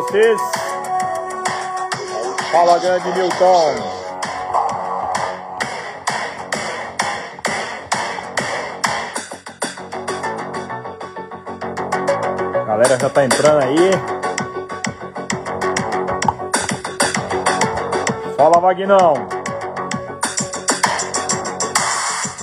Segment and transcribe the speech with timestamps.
[0.00, 0.40] vocês.
[2.50, 4.00] Fala, grande Milton.
[12.66, 13.90] Galera já tá entrando aí.
[18.36, 19.14] Fala, Vagnão.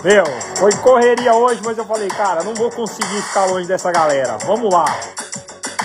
[0.04, 0.26] Meu,
[0.58, 4.38] foi correria hoje, mas eu falei, cara, não vou conseguir ficar longe dessa galera.
[4.46, 4.86] Vamos lá.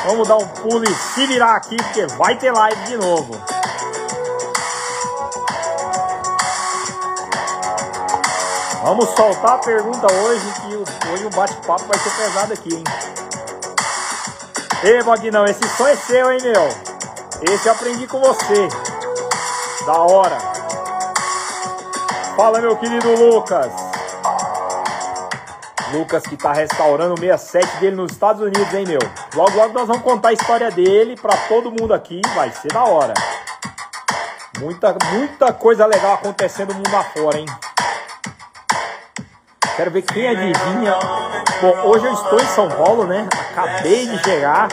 [0.04, 3.40] Vamos dar um pulo e se virar aqui, porque vai ter live de novo.
[8.82, 12.84] Vamos soltar a pergunta hoje, que hoje o bate-papo vai ser pesado aqui, hein?
[14.82, 16.68] Ei, Vagnão, esse som é seu, hein, meu?
[17.42, 18.68] Esse eu aprendi com você.
[19.86, 20.36] Da hora.
[22.36, 23.81] Fala, meu querido Lucas.
[25.92, 28.98] Lucas que tá restaurando o 67 dele nos Estados Unidos, hein, meu?
[29.34, 32.84] Logo, logo nós vamos contar a história dele pra todo mundo aqui, vai ser da
[32.84, 33.12] hora.
[34.58, 37.46] Muita, muita coisa legal acontecendo mundo afora, hein?
[39.76, 40.98] Quero ver quem adivinha.
[41.60, 43.28] Bom, hoje eu estou em São Paulo, né?
[43.50, 44.68] Acabei de chegar.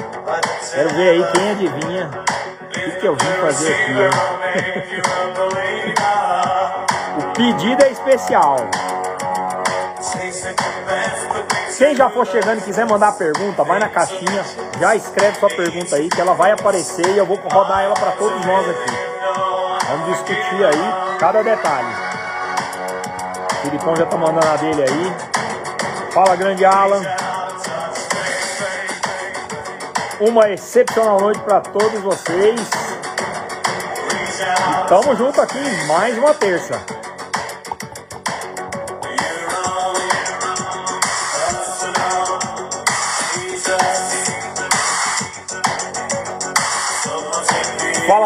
[0.74, 2.10] Quero ver aí quem adivinha
[2.62, 4.10] o que, que eu vim fazer aqui, hein?
[7.20, 8.58] o pedido é especial.
[11.78, 14.46] Quem já for chegando e quiser mandar pergunta, vai na caixinha,
[14.80, 18.12] já escreve sua pergunta aí, que ela vai aparecer e eu vou rodar ela para
[18.12, 18.92] todos nós aqui.
[19.88, 21.88] Vamos discutir aí cada detalhe.
[23.52, 25.16] O Filipão já tá mandando a dele aí.
[26.12, 27.02] Fala, grande Alan.
[30.20, 32.62] Uma excepcional noite para todos vocês.
[34.42, 36.99] E tamo junto aqui mais uma terça.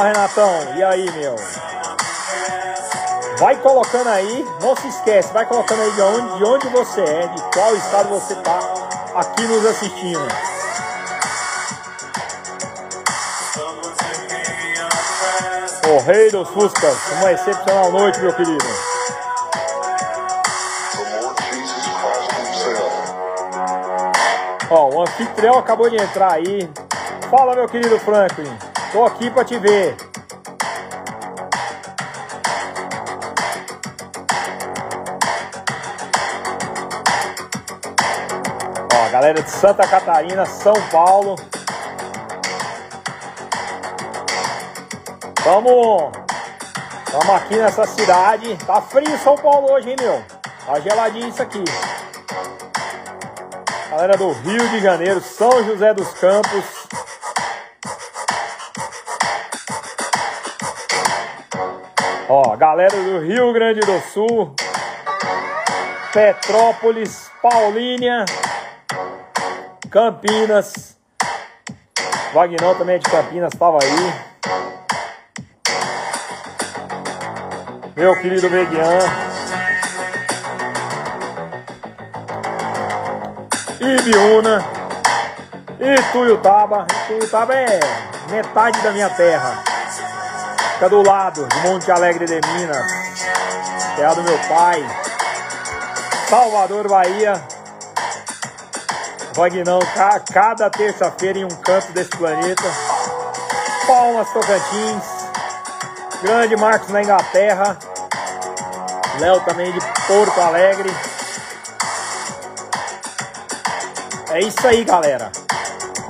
[0.03, 1.34] Renatão, e aí meu?
[3.38, 7.28] Vai colocando aí, não se esquece, vai colocando aí de onde, de onde você é,
[7.28, 8.59] de qual estado você tá
[9.16, 10.28] aqui nos assistindo.
[15.88, 18.66] O rei dos Fuscas, uma excepcional noite, meu querido.
[24.70, 26.70] Ó, o anfitrião acabou de entrar aí.
[27.30, 28.72] Fala, meu querido Franklin.
[28.94, 29.98] Tô aqui para te ver.
[38.94, 41.36] Ó, galera de Santa Catarina, São Paulo.
[45.44, 46.12] Vamos,
[47.12, 48.56] vamos aqui nessa cidade.
[48.58, 50.24] Tá frio São Paulo hoje, hein, meu?
[50.68, 51.64] Tá geladinho isso aqui.
[53.90, 56.83] Galera do Rio de Janeiro, São José dos Campos.
[62.36, 64.56] Ó, galera do Rio Grande do Sul,
[66.12, 68.26] Petrópolis, Paulínia,
[69.92, 70.98] Campinas.
[72.34, 74.14] Vagnão também é de Campinas, estava aí.
[77.96, 78.97] Meu querido Meguian.
[83.79, 84.66] Ibiúna.
[85.79, 86.88] Ituiutaba.
[87.03, 87.79] Ituiutaba é
[88.32, 89.72] metade da minha terra.
[90.84, 92.85] Fica do lado de Monte Alegre de Minas,
[93.96, 94.85] terra do meu pai.
[96.30, 97.41] Salvador, Bahia.
[99.34, 99.80] Vagnão,
[100.34, 102.64] cada terça-feira em um canto desse planeta.
[103.88, 105.03] Palmas, Tocantins.
[106.22, 107.78] Grande Marcos na Inglaterra.
[109.22, 110.94] Léo também de Porto Alegre.
[114.32, 115.42] É isso aí, galera.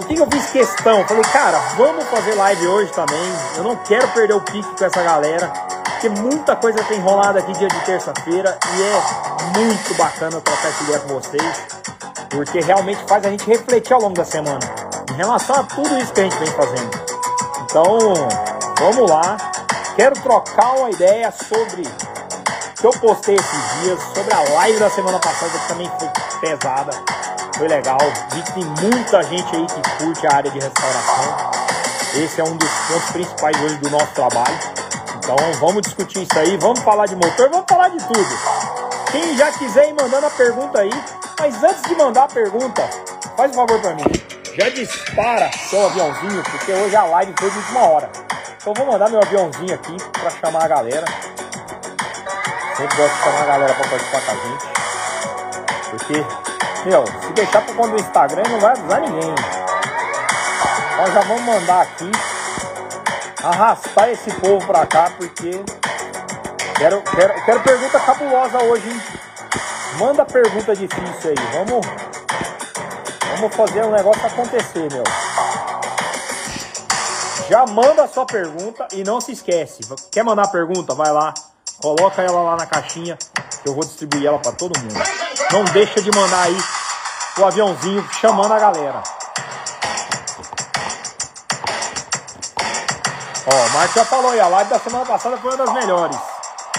[0.04, 1.08] O que, que eu fiz questão?
[1.08, 3.34] Falei, cara, vamos fazer live hoje também.
[3.56, 5.48] Eu não quero perder o pique com essa galera.
[5.48, 8.58] Porque muita coisa tem rolado aqui dia de terça-feira.
[8.76, 11.68] E é muito bacana trocar essa ideia com vocês.
[12.30, 14.60] Porque realmente faz a gente refletir ao longo da semana.
[15.10, 16.92] Em relação a tudo isso que a gente vem fazendo.
[17.62, 17.98] Então,
[18.80, 19.38] vamos lá.
[19.96, 24.00] Quero trocar uma ideia sobre o que eu postei esses dias.
[24.14, 26.10] Sobre a live da semana passada que também foi
[26.42, 27.23] pesada
[27.64, 27.98] foi legal.
[28.34, 31.52] Vi que tem muita gente aí que curte a área de restauração.
[32.16, 34.60] Esse é um dos pontos principais hoje do nosso trabalho.
[35.18, 38.38] Então vamos discutir isso aí, vamos falar de motor, vamos falar de tudo.
[39.12, 40.92] Quem já quiser ir mandando a pergunta aí,
[41.40, 42.82] mas antes de mandar a pergunta,
[43.38, 44.04] faz um favor para mim.
[44.58, 48.10] Já dispara seu aviãozinho, porque hoje a live foi de última hora.
[48.58, 51.06] Então vou mandar meu aviãozinho aqui para chamar a galera.
[52.76, 54.84] Sempre gosto de chamar a galera para participar com a gente.
[55.94, 56.26] Porque,
[56.86, 59.36] meu, se deixar por conta do Instagram não vai avisar ninguém.
[60.98, 62.12] Nós já vamos mandar aqui
[63.44, 65.64] arrastar esse povo pra cá, porque
[66.78, 69.02] quero, quero, quero pergunta cabulosa hoje, hein?
[69.98, 71.66] Manda pergunta difícil aí.
[71.66, 71.86] Vamos,
[73.36, 75.04] vamos fazer um negócio acontecer, meu.
[77.50, 79.82] Já manda a sua pergunta e não se esquece.
[80.12, 80.96] Quer mandar pergunta?
[80.96, 81.34] Vai lá,
[81.82, 83.18] coloca ela lá na caixinha
[83.62, 85.33] que eu vou distribuir ela para todo mundo.
[85.54, 86.58] Não deixa de mandar aí
[87.38, 89.04] o aviãozinho chamando a galera.
[93.46, 96.18] Ó, o Marcos já falou aí, a live da semana passada foi uma das melhores.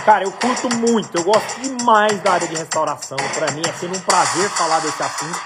[0.05, 3.17] Cara, eu curto muito, eu gosto demais da área de restauração.
[3.35, 5.41] Para mim é sempre um prazer falar desse assunto,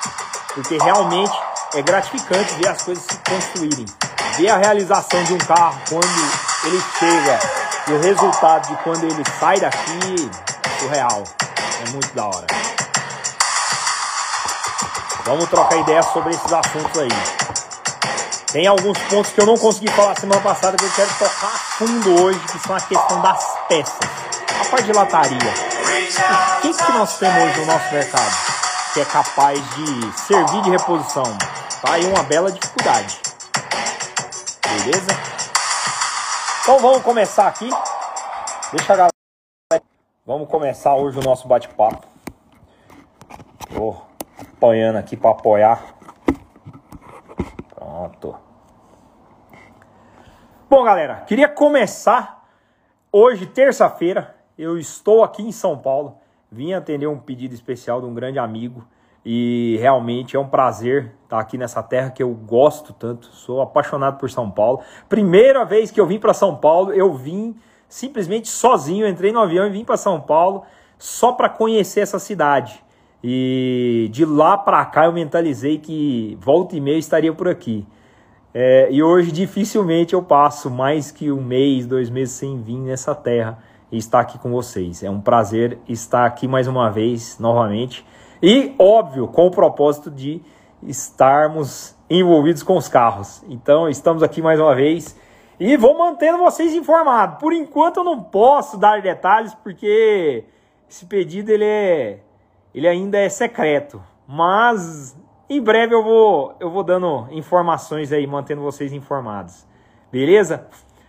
[0.55, 1.39] porque realmente
[1.75, 3.85] é gratificante ver as coisas se construírem.
[4.39, 7.39] Ver a realização de um carro quando ele chega
[7.89, 10.31] e o resultado de quando ele sai daqui
[10.81, 11.25] surreal.
[11.87, 12.78] É muito da hora.
[15.29, 17.11] Vamos trocar ideias sobre esses assuntos aí.
[18.51, 21.59] Tem alguns pontos que eu não consegui falar semana passada que eu quero tocar a
[21.59, 23.99] fundo hoje, que são a questão das peças.
[24.59, 25.37] A parte de lataria.
[25.37, 28.37] O que, que nós temos hoje no nosso mercado
[28.95, 31.37] que é capaz de servir de reposição?
[31.83, 33.21] Tá aí uma bela dificuldade.
[34.67, 35.11] Beleza?
[36.63, 37.69] Então vamos começar aqui.
[38.73, 39.85] Deixa a galera.
[40.27, 42.07] Vamos começar hoje o nosso bate-papo.
[43.75, 44.08] Tô
[44.59, 45.95] apanhando aqui para apoiar
[47.75, 48.37] Pronto.
[50.69, 52.45] Bom, galera, queria começar
[53.11, 54.35] hoje, terça-feira.
[54.59, 56.19] Eu estou aqui em São Paulo.
[56.51, 58.85] Vim atender um pedido especial de um grande amigo.
[59.25, 63.27] E realmente é um prazer estar aqui nessa terra que eu gosto tanto.
[63.29, 64.81] Sou apaixonado por São Paulo.
[65.09, 67.57] Primeira vez que eu vim para São Paulo, eu vim
[67.89, 69.07] simplesmente sozinho.
[69.07, 70.65] Entrei no avião e vim para São Paulo
[70.99, 72.85] só para conhecer essa cidade.
[73.23, 77.87] E de lá para cá eu mentalizei que volta e meia estaria por aqui.
[78.55, 83.15] É, e hoje dificilmente eu passo mais que um mês, dois meses sem vir nessa
[83.15, 83.59] terra
[83.91, 85.03] e estar aqui com vocês.
[85.03, 88.05] É um prazer estar aqui mais uma vez, novamente.
[88.43, 90.41] E, óbvio, com o propósito de
[90.83, 93.43] estarmos envolvidos com os carros.
[93.49, 95.19] Então, estamos aqui mais uma vez
[95.59, 97.39] e vou mantendo vocês informados.
[97.39, 100.45] Por enquanto eu não posso dar detalhes porque
[100.89, 102.21] esse pedido ele é
[102.79, 105.17] ele ainda é secreto, mas
[105.51, 109.67] em breve eu vou, eu vou dando informações aí, mantendo vocês informados.
[110.13, 110.69] Beleza?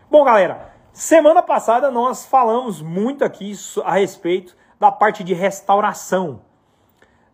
[0.10, 6.42] Bom, galera, semana passada nós falamos muito aqui a respeito da parte de restauração,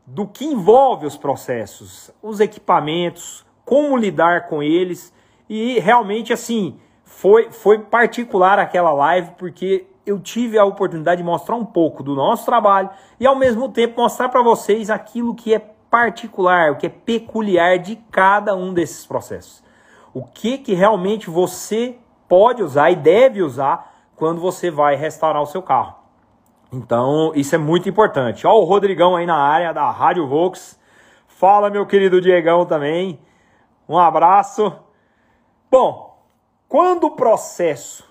[0.05, 5.13] do que envolve os processos, os equipamentos, como lidar com eles
[5.47, 11.55] e realmente assim, foi foi particular aquela live porque eu tive a oportunidade de mostrar
[11.55, 15.59] um pouco do nosso trabalho e ao mesmo tempo mostrar para vocês aquilo que é
[15.59, 19.63] particular, o que é peculiar de cada um desses processos.
[20.13, 21.97] O que que realmente você
[22.27, 25.95] pode usar e deve usar quando você vai restaurar o seu carro.
[26.71, 28.45] Então, isso é muito importante.
[28.45, 30.79] Ó, o Rodrigão aí na área da Rádio Vox.
[31.27, 33.19] Fala, meu querido Diegão também.
[33.87, 34.73] Um abraço.
[35.69, 36.17] Bom,
[36.67, 38.03] quando o processo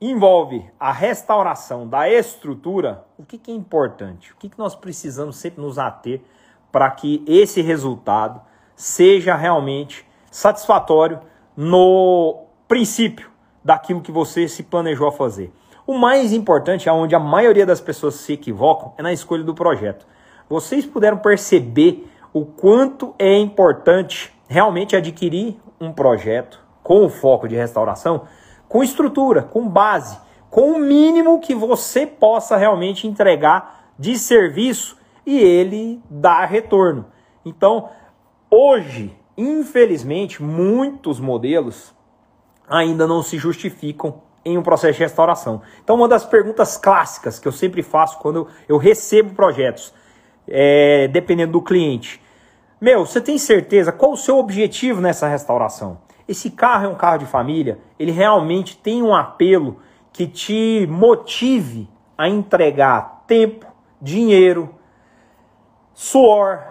[0.00, 4.32] envolve a restauração da estrutura, o que, que é importante?
[4.32, 6.20] O que, que nós precisamos sempre nos ater
[6.70, 8.40] para que esse resultado
[8.76, 11.18] seja realmente satisfatório
[11.56, 13.30] no princípio
[13.64, 15.52] daquilo que você se planejou a fazer.
[15.86, 20.06] O mais importante, aonde a maioria das pessoas se equivocam, é na escolha do projeto.
[20.48, 27.56] Vocês puderam perceber o quanto é importante realmente adquirir um projeto com o foco de
[27.56, 28.22] restauração
[28.68, 30.18] com estrutura, com base,
[30.50, 34.96] com o mínimo que você possa realmente entregar de serviço
[35.26, 37.06] e ele dar retorno.
[37.44, 37.88] Então,
[38.50, 41.94] hoje, infelizmente, muitos modelos
[42.68, 45.62] ainda não se justificam em um processo de restauração.
[45.82, 49.92] Então, uma das perguntas clássicas que eu sempre faço quando eu recebo projetos,
[50.46, 52.22] é, dependendo do cliente,
[52.80, 55.98] meu, você tem certeza qual o seu objetivo nessa restauração?
[56.28, 59.80] Esse carro é um carro de família, ele realmente tem um apelo
[60.12, 63.66] que te motive a entregar tempo,
[64.00, 64.74] dinheiro,
[65.94, 66.62] suor,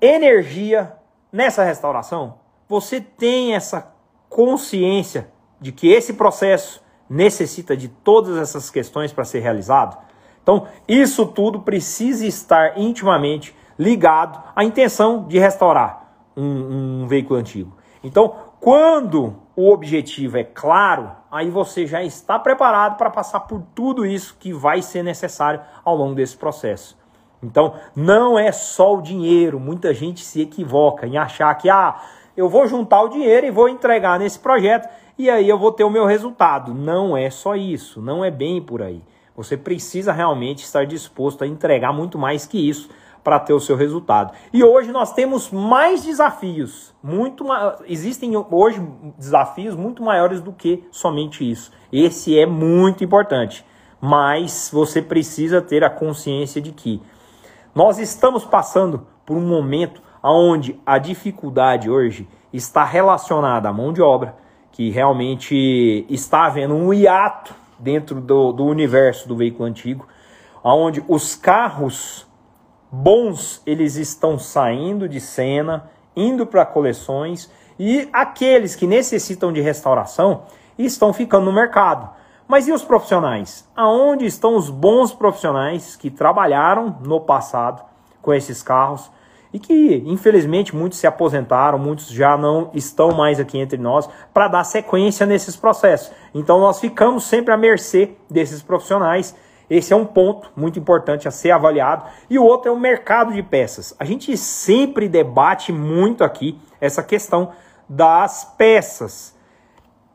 [0.00, 0.94] energia
[1.32, 2.38] nessa restauração.
[2.68, 3.94] Você tem essa
[4.28, 9.96] consciência de que esse processo necessita de todas essas questões para ser realizado?
[10.42, 17.76] Então, isso tudo precisa estar intimamente ligado à intenção de restaurar um, um veículo antigo.
[18.02, 24.04] Então, quando o objetivo é claro, aí você já está preparado para passar por tudo
[24.04, 26.96] isso que vai ser necessário ao longo desse processo.
[27.42, 29.60] Então, não é só o dinheiro.
[29.60, 32.00] Muita gente se equivoca em achar que ah,
[32.36, 35.84] eu vou juntar o dinheiro e vou entregar nesse projeto e aí eu vou ter
[35.84, 36.74] o meu resultado.
[36.74, 39.02] Não é só isso, não é bem por aí.
[39.36, 42.88] Você precisa realmente estar disposto a entregar muito mais que isso
[43.28, 44.32] para ter o seu resultado.
[44.50, 47.44] E hoje nós temos mais desafios, muito
[47.86, 48.80] existem hoje
[49.18, 51.70] desafios muito maiores do que somente isso.
[51.92, 53.66] Esse é muito importante,
[54.00, 57.02] mas você precisa ter a consciência de que
[57.74, 64.00] nós estamos passando por um momento onde a dificuldade hoje está relacionada à mão de
[64.00, 64.36] obra,
[64.72, 70.08] que realmente está havendo um hiato dentro do, do universo do veículo antigo,
[70.64, 72.26] onde os carros
[72.90, 80.42] bons eles estão saindo de cena, indo para coleções e aqueles que necessitam de restauração
[80.78, 82.10] estão ficando no mercado.
[82.46, 83.68] Mas e os profissionais?
[83.76, 87.82] Aonde estão os bons profissionais que trabalharam no passado
[88.22, 89.10] com esses carros
[89.52, 94.48] e que, infelizmente, muitos se aposentaram, muitos já não estão mais aqui entre nós para
[94.48, 96.10] dar sequência nesses processos.
[96.34, 99.34] Então, nós ficamos sempre à mercê desses profissionais
[99.70, 102.06] esse é um ponto muito importante a ser avaliado.
[102.28, 103.94] E o outro é o mercado de peças.
[103.98, 107.52] A gente sempre debate muito aqui essa questão
[107.88, 109.36] das peças.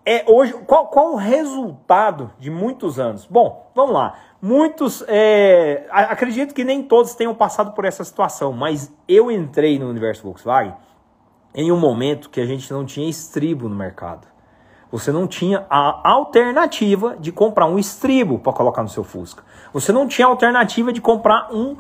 [0.06, 3.26] É hoje qual, qual o resultado de muitos anos?
[3.26, 4.16] Bom, vamos lá.
[4.42, 9.90] Muitos, é, acredito que nem todos tenham passado por essa situação, mas eu entrei no
[9.90, 10.74] universo Volkswagen
[11.56, 14.33] em um momento que a gente não tinha estribo no mercado
[14.94, 19.44] você não tinha a alternativa de comprar um estribo para colocar no seu Fusca.
[19.74, 21.76] Você não tinha a alternativa de comprar um,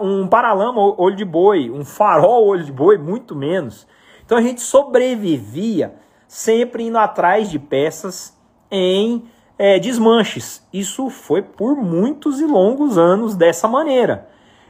[0.00, 3.86] um paralama olho de boi, um farol olho de boi, muito menos.
[4.24, 5.94] Então a gente sobrevivia
[6.26, 8.34] sempre indo atrás de peças
[8.70, 9.24] em
[9.58, 10.66] é, desmanches.
[10.72, 14.26] Isso foi por muitos e longos anos dessa maneira.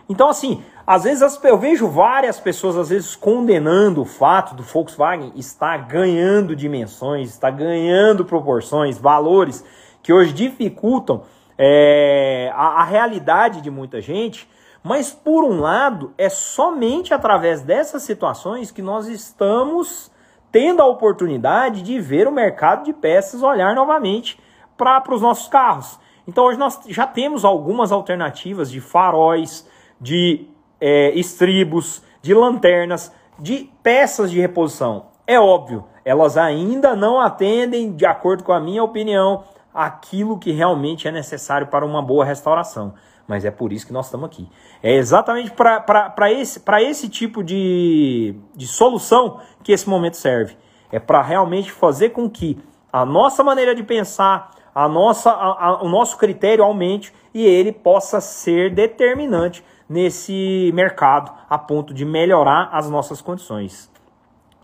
[0.08, 5.32] Então, assim, às vezes eu vejo várias pessoas, às vezes, condenando o fato do Volkswagen
[5.34, 9.64] estar ganhando dimensões, estar ganhando proporções, valores
[10.02, 11.22] que hoje dificultam
[11.56, 14.46] é, a, a realidade de muita gente.
[14.82, 20.12] Mas, por um lado, é somente através dessas situações que nós estamos
[20.52, 24.38] tendo a oportunidade de ver o mercado de peças olhar novamente
[24.76, 25.98] para os nossos carros.
[26.28, 29.66] Então, hoje nós já temos algumas alternativas de faróis,
[29.98, 30.46] de
[30.86, 35.06] é, estribos, de lanternas, de peças de reposição.
[35.26, 41.08] É óbvio, elas ainda não atendem, de acordo com a minha opinião, aquilo que realmente
[41.08, 42.92] é necessário para uma boa restauração.
[43.26, 44.46] Mas é por isso que nós estamos aqui.
[44.82, 50.54] É exatamente para esse, esse tipo de, de solução que esse momento serve.
[50.92, 52.58] É para realmente fazer com que
[52.92, 57.72] a nossa maneira de pensar, a nossa, a, a, o nosso critério aumente e ele
[57.72, 63.90] possa ser determinante nesse mercado a ponto de melhorar as nossas condições.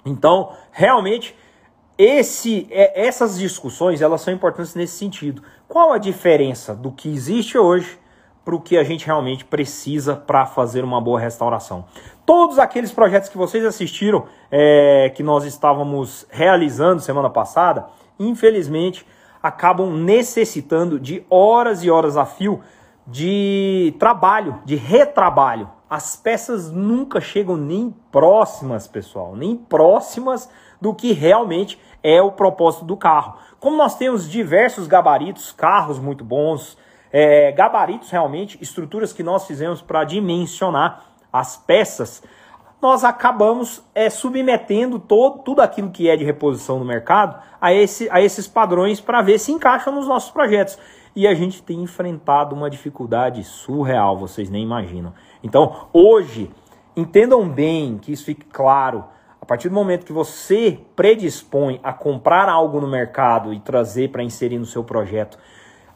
[0.05, 1.37] Então, realmente,
[1.99, 5.43] esse, é, essas discussões elas são importantes nesse sentido.
[5.69, 7.99] Qual a diferença do que existe hoje
[8.45, 11.85] para o que a gente realmente precisa para fazer uma boa restauração?
[12.25, 17.87] Todos aqueles projetos que vocês assistiram, é, que nós estávamos realizando semana passada,
[18.19, 19.07] infelizmente
[19.43, 22.63] acabam necessitando de horas e horas a fio
[23.07, 25.71] de trabalho, de retrabalho.
[25.89, 30.49] As peças nunca chegam nem próximas, pessoal, nem próximas
[30.81, 33.35] do que realmente é o propósito do carro.
[33.59, 36.79] Como nós temos diversos gabaritos, carros muito bons,
[37.13, 42.23] é, gabaritos realmente, estruturas que nós fizemos para dimensionar as peças,
[42.81, 48.09] nós acabamos é, submetendo todo, tudo aquilo que é de reposição no mercado a, esse,
[48.11, 50.79] a esses padrões para ver se encaixam nos nossos projetos.
[51.15, 55.13] E a gente tem enfrentado uma dificuldade surreal, vocês nem imaginam.
[55.43, 56.51] Então, hoje,
[56.97, 59.05] entendam bem que isso fique claro.
[59.41, 64.23] A partir do momento que você predispõe a comprar algo no mercado e trazer para
[64.23, 65.39] inserir no seu projeto,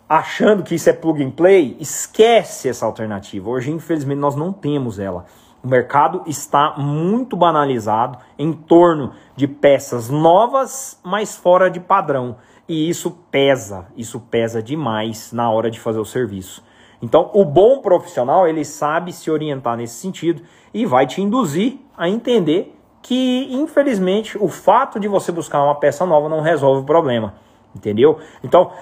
[0.08, 3.48] achando que isso é plug and play, esquece essa alternativa.
[3.48, 5.26] Hoje, infelizmente, nós não temos ela.
[5.62, 12.36] O mercado está muito banalizado em torno de peças novas, mas fora de padrão.
[12.68, 16.64] E isso pesa, isso pesa demais na hora de fazer o serviço.
[17.02, 20.42] Então, o bom profissional, ele sabe se orientar nesse sentido
[20.72, 26.06] e vai te induzir a entender que, infelizmente, o fato de você buscar uma peça
[26.06, 27.34] nova não resolve o problema,
[27.76, 28.18] entendeu?
[28.42, 28.72] Então,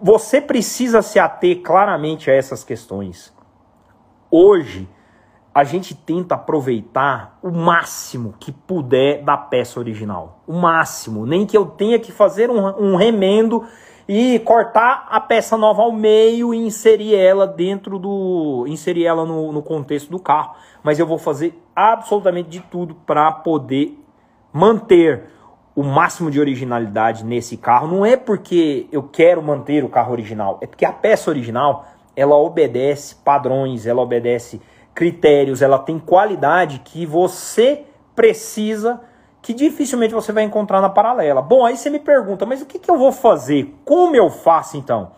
[0.00, 3.32] você precisa se ater claramente a essas questões.
[4.28, 4.88] Hoje,
[5.54, 10.40] a gente tenta aproveitar o máximo que puder da peça original.
[10.46, 11.26] O máximo.
[11.26, 13.64] Nem que eu tenha que fazer um, um remendo
[14.08, 18.64] e cortar a peça nova ao meio e inserir ela dentro do.
[18.66, 20.54] inserir ela no, no contexto do carro.
[20.82, 23.98] Mas eu vou fazer absolutamente de tudo para poder
[24.52, 25.30] manter
[25.74, 27.88] o máximo de originalidade nesse carro.
[27.88, 32.36] Não é porque eu quero manter o carro original, é porque a peça original ela
[32.36, 34.60] obedece padrões, ela obedece
[34.94, 37.84] critérios, ela tem qualidade que você
[38.14, 39.00] precisa,
[39.40, 41.42] que dificilmente você vai encontrar na paralela.
[41.42, 43.74] Bom, aí você me pergunta, mas o que, que eu vou fazer?
[43.84, 45.12] Como eu faço então?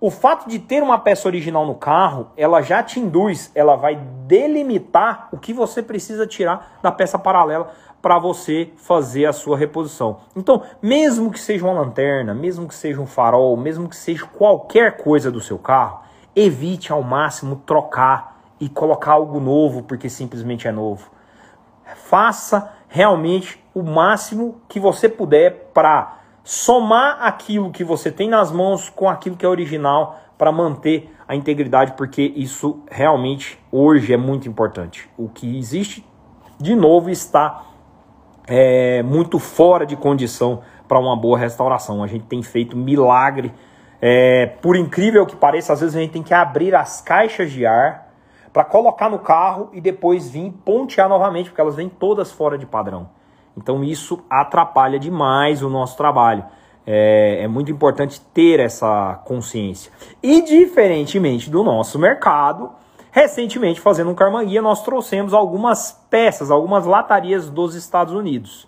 [0.00, 3.96] O fato de ter uma peça original no carro, ela já te induz, ela vai
[4.26, 10.20] delimitar o que você precisa tirar da peça paralela para você fazer a sua reposição.
[10.36, 14.98] Então, mesmo que seja uma lanterna, mesmo que seja um farol, mesmo que seja qualquer
[14.98, 16.02] coisa do seu carro,
[16.36, 21.10] evite ao máximo trocar e colocar algo novo porque simplesmente é novo.
[22.04, 28.88] Faça realmente o máximo que você puder para somar aquilo que você tem nas mãos
[28.88, 34.48] com aquilo que é original para manter a integridade, porque isso realmente hoje é muito
[34.48, 35.08] importante.
[35.18, 36.04] O que existe,
[36.58, 37.64] de novo, está
[38.46, 42.02] é, muito fora de condição para uma boa restauração.
[42.02, 43.52] A gente tem feito milagre
[44.00, 47.66] é, por incrível que pareça, às vezes a gente tem que abrir as caixas de
[47.66, 48.07] ar
[48.58, 52.66] para colocar no carro e depois vir pontear novamente, porque elas vêm todas fora de
[52.66, 53.08] padrão.
[53.56, 56.44] Então isso atrapalha demais o nosso trabalho.
[56.84, 59.92] É, é, muito importante ter essa consciência.
[60.20, 62.72] E diferentemente do nosso mercado,
[63.12, 68.66] recentemente fazendo um Karma Guia, nós trouxemos algumas peças, algumas latarias dos Estados Unidos.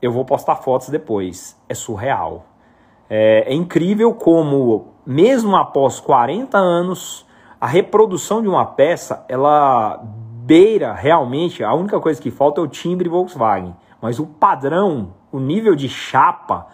[0.00, 1.60] Eu vou postar fotos depois.
[1.68, 2.46] É surreal.
[3.10, 7.26] É, é incrível como, mesmo após 40 anos,
[7.62, 12.66] a reprodução de uma peça, ela beira realmente, a única coisa que falta é o
[12.66, 13.76] timbre Volkswagen.
[14.00, 16.66] Mas o padrão, o nível de chapa,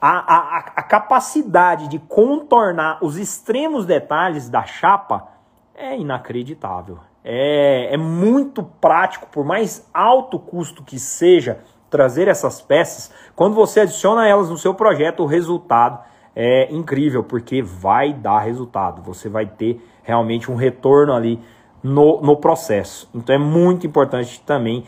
[0.00, 5.26] a, a, a capacidade de contornar os extremos detalhes da chapa
[5.74, 7.00] é inacreditável.
[7.24, 11.58] É, é muito prático, por mais alto custo que seja,
[11.90, 15.98] trazer essas peças, quando você adiciona elas no seu projeto, o resultado
[16.36, 19.02] é incrível, porque vai dar resultado.
[19.02, 21.40] Você vai ter realmente um retorno ali
[21.82, 23.08] no, no processo.
[23.14, 24.84] Então é muito importante também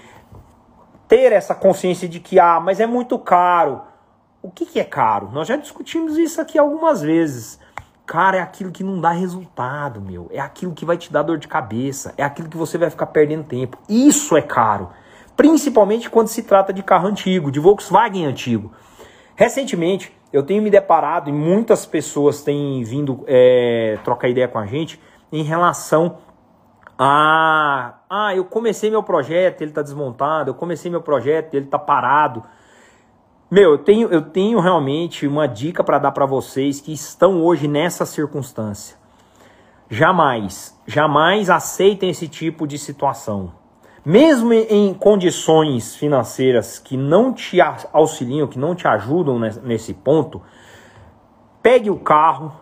[1.08, 3.82] ter essa consciência de que, ah, mas é muito caro.
[4.42, 5.30] O que, que é caro?
[5.32, 7.60] Nós já discutimos isso aqui algumas vezes.
[8.04, 10.28] Cara, é aquilo que não dá resultado, meu.
[10.32, 12.12] É aquilo que vai te dar dor de cabeça.
[12.16, 13.78] É aquilo que você vai ficar perdendo tempo.
[13.88, 14.90] Isso é caro
[15.36, 18.72] principalmente quando se trata de carro antigo, de Volkswagen antigo.
[19.34, 24.66] Recentemente, eu tenho me deparado e muitas pessoas têm vindo é, trocar ideia com a
[24.66, 26.18] gente em relação
[26.98, 27.98] a.
[28.08, 32.42] Ah, eu comecei meu projeto, ele está desmontado, eu comecei meu projeto, ele está parado.
[33.50, 37.68] Meu, eu tenho, eu tenho realmente uma dica para dar para vocês que estão hoje
[37.68, 38.96] nessa circunstância.
[39.90, 43.61] Jamais, jamais aceitem esse tipo de situação
[44.04, 47.58] mesmo em condições financeiras que não te
[47.92, 50.42] auxiliam, que não te ajudam nesse ponto,
[51.62, 52.52] pegue o carro,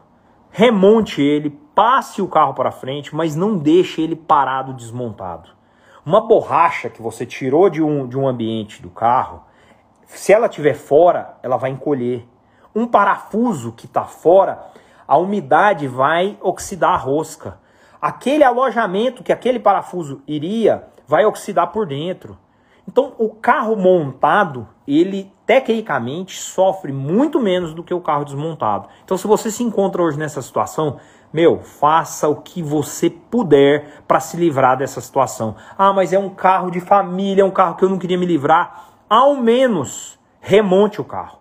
[0.51, 5.49] remonte ele, passe o carro para frente, mas não deixe ele parado, desmontado.
[6.05, 9.43] Uma borracha que você tirou de um, de um ambiente do carro,
[10.05, 12.29] se ela estiver fora, ela vai encolher.
[12.75, 14.67] Um parafuso que está fora,
[15.09, 17.59] a umidade vai oxidar a rosca.
[18.01, 22.39] Aquele alojamento que aquele parafuso iria vai oxidar por dentro.
[22.87, 28.89] Então, o carro montado, ele tecnicamente sofre muito menos do que o carro desmontado.
[29.05, 31.01] Então, se você se encontra hoje nessa situação,
[31.33, 35.57] meu, faça o que você puder para se livrar dessa situação.
[35.77, 38.27] Ah, mas é um carro de família, é um carro que eu não queria me
[38.27, 38.91] livrar.
[39.09, 41.41] Ao menos remonte o carro.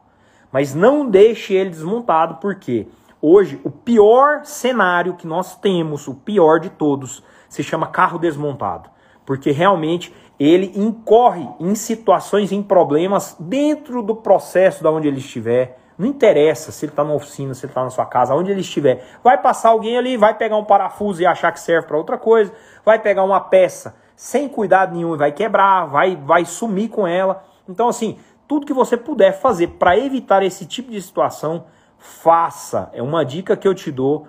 [0.51, 2.87] Mas não deixe ele desmontado, porque
[3.21, 8.89] hoje o pior cenário que nós temos, o pior de todos, se chama carro desmontado
[9.29, 15.77] porque realmente ele incorre em situações, em problemas dentro do processo da onde ele estiver.
[15.95, 18.61] Não interessa se ele está na oficina, se ele está na sua casa, onde ele
[18.61, 19.05] estiver.
[19.23, 22.51] Vai passar alguém ali, vai pegar um parafuso e achar que serve para outra coisa,
[22.83, 27.43] vai pegar uma peça sem cuidado nenhum e vai quebrar, vai, vai sumir com ela.
[27.69, 31.65] Então, assim, tudo que você puder fazer para evitar esse tipo de situação,
[31.99, 32.89] faça.
[32.93, 34.25] É uma dica que eu te dou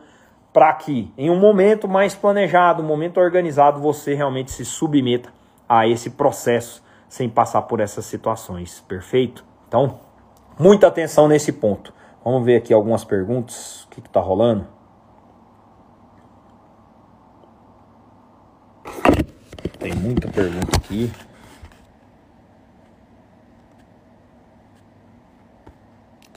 [0.52, 5.32] para que em um momento mais planejado, um momento organizado, você realmente se submeta
[5.68, 9.44] a esse processo sem passar por essas situações, perfeito?
[9.68, 10.00] Então,
[10.58, 11.92] muita atenção nesse ponto.
[12.24, 14.66] Vamos ver aqui algumas perguntas, o que está rolando.
[19.78, 21.10] Tem muita pergunta aqui.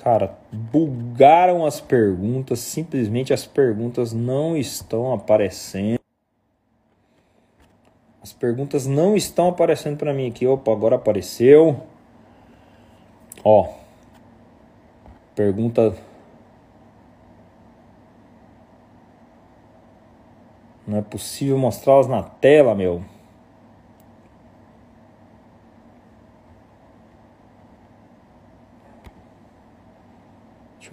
[0.03, 5.99] Cara, bugaram as perguntas, simplesmente as perguntas não estão aparecendo.
[8.21, 10.45] As perguntas não estão aparecendo para mim aqui.
[10.45, 11.81] Opa, agora apareceu.
[13.45, 13.69] Ó.
[15.35, 15.95] Pergunta
[20.85, 23.03] Não é possível mostrá-las na tela, meu.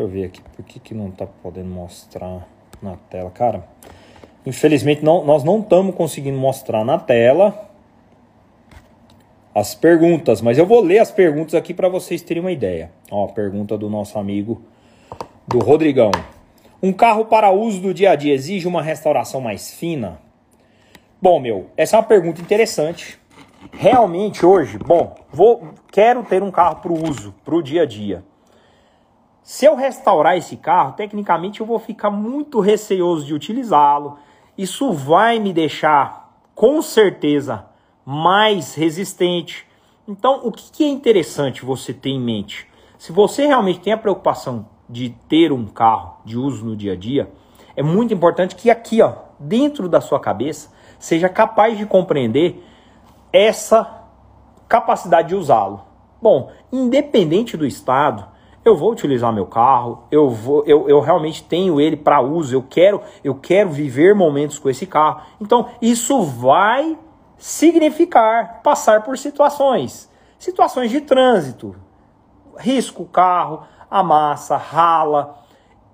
[0.01, 2.49] Deixa eu ver aqui, por que, que não tá podendo mostrar
[2.81, 3.31] na tela?
[3.31, 3.69] Cara,
[4.47, 7.69] infelizmente não, nós não estamos conseguindo mostrar na tela
[9.55, 12.91] as perguntas, mas eu vou ler as perguntas aqui para vocês terem uma ideia.
[13.11, 14.63] Ó, pergunta do nosso amigo
[15.47, 16.13] do Rodrigão.
[16.83, 20.19] Um carro para uso do dia a dia exige uma restauração mais fina?
[21.21, 23.19] Bom, meu, essa é uma pergunta interessante.
[23.71, 27.87] Realmente hoje, bom, vou quero ter um carro para o uso, para o dia a
[27.87, 28.30] dia.
[29.53, 34.17] Se eu restaurar esse carro, tecnicamente eu vou ficar muito receoso de utilizá-lo.
[34.57, 37.67] Isso vai me deixar, com certeza,
[38.07, 39.67] mais resistente.
[40.07, 42.69] Então, o que é interessante você ter em mente?
[42.97, 46.97] Se você realmente tem a preocupação de ter um carro de uso no dia a
[46.97, 47.29] dia,
[47.75, 52.65] é muito importante que aqui, ó, dentro da sua cabeça, seja capaz de compreender
[53.33, 54.05] essa
[54.69, 55.83] capacidade de usá-lo.
[56.23, 58.31] Bom, independente do estado,
[58.71, 62.63] eu vou utilizar meu carro, eu vou, eu, eu realmente tenho ele para uso, eu
[62.63, 65.23] quero, eu quero viver momentos com esse carro.
[65.41, 66.99] Então, isso vai
[67.37, 71.75] significar passar por situações, situações de trânsito,
[72.59, 75.39] risco o carro, amassa, rala,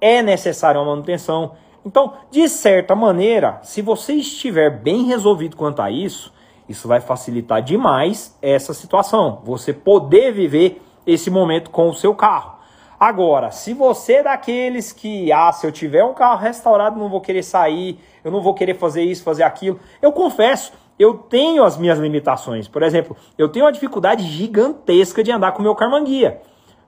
[0.01, 1.53] é necessária uma manutenção.
[1.85, 6.33] Então, de certa maneira, se você estiver bem resolvido quanto a isso,
[6.69, 9.41] isso vai facilitar demais essa situação.
[9.45, 12.56] Você poder viver esse momento com o seu carro.
[12.99, 17.21] Agora, se você é daqueles que, ah, se eu tiver um carro restaurado, não vou
[17.21, 19.79] querer sair, eu não vou querer fazer isso, fazer aquilo.
[20.01, 22.69] Eu confesso, eu tenho as minhas limitações.
[22.69, 26.41] Por exemplo, eu tenho uma dificuldade gigantesca de andar com o meu carmanguia.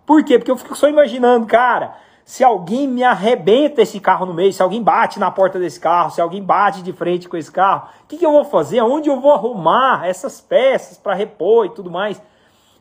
[0.07, 0.39] Por quê?
[0.39, 1.95] Porque eu fico só imaginando, cara,
[2.25, 6.11] se alguém me arrebenta esse carro no meio, se alguém bate na porta desse carro,
[6.11, 8.81] se alguém bate de frente com esse carro, o que, que eu vou fazer?
[8.81, 12.21] Onde eu vou arrumar essas peças para repor e tudo mais?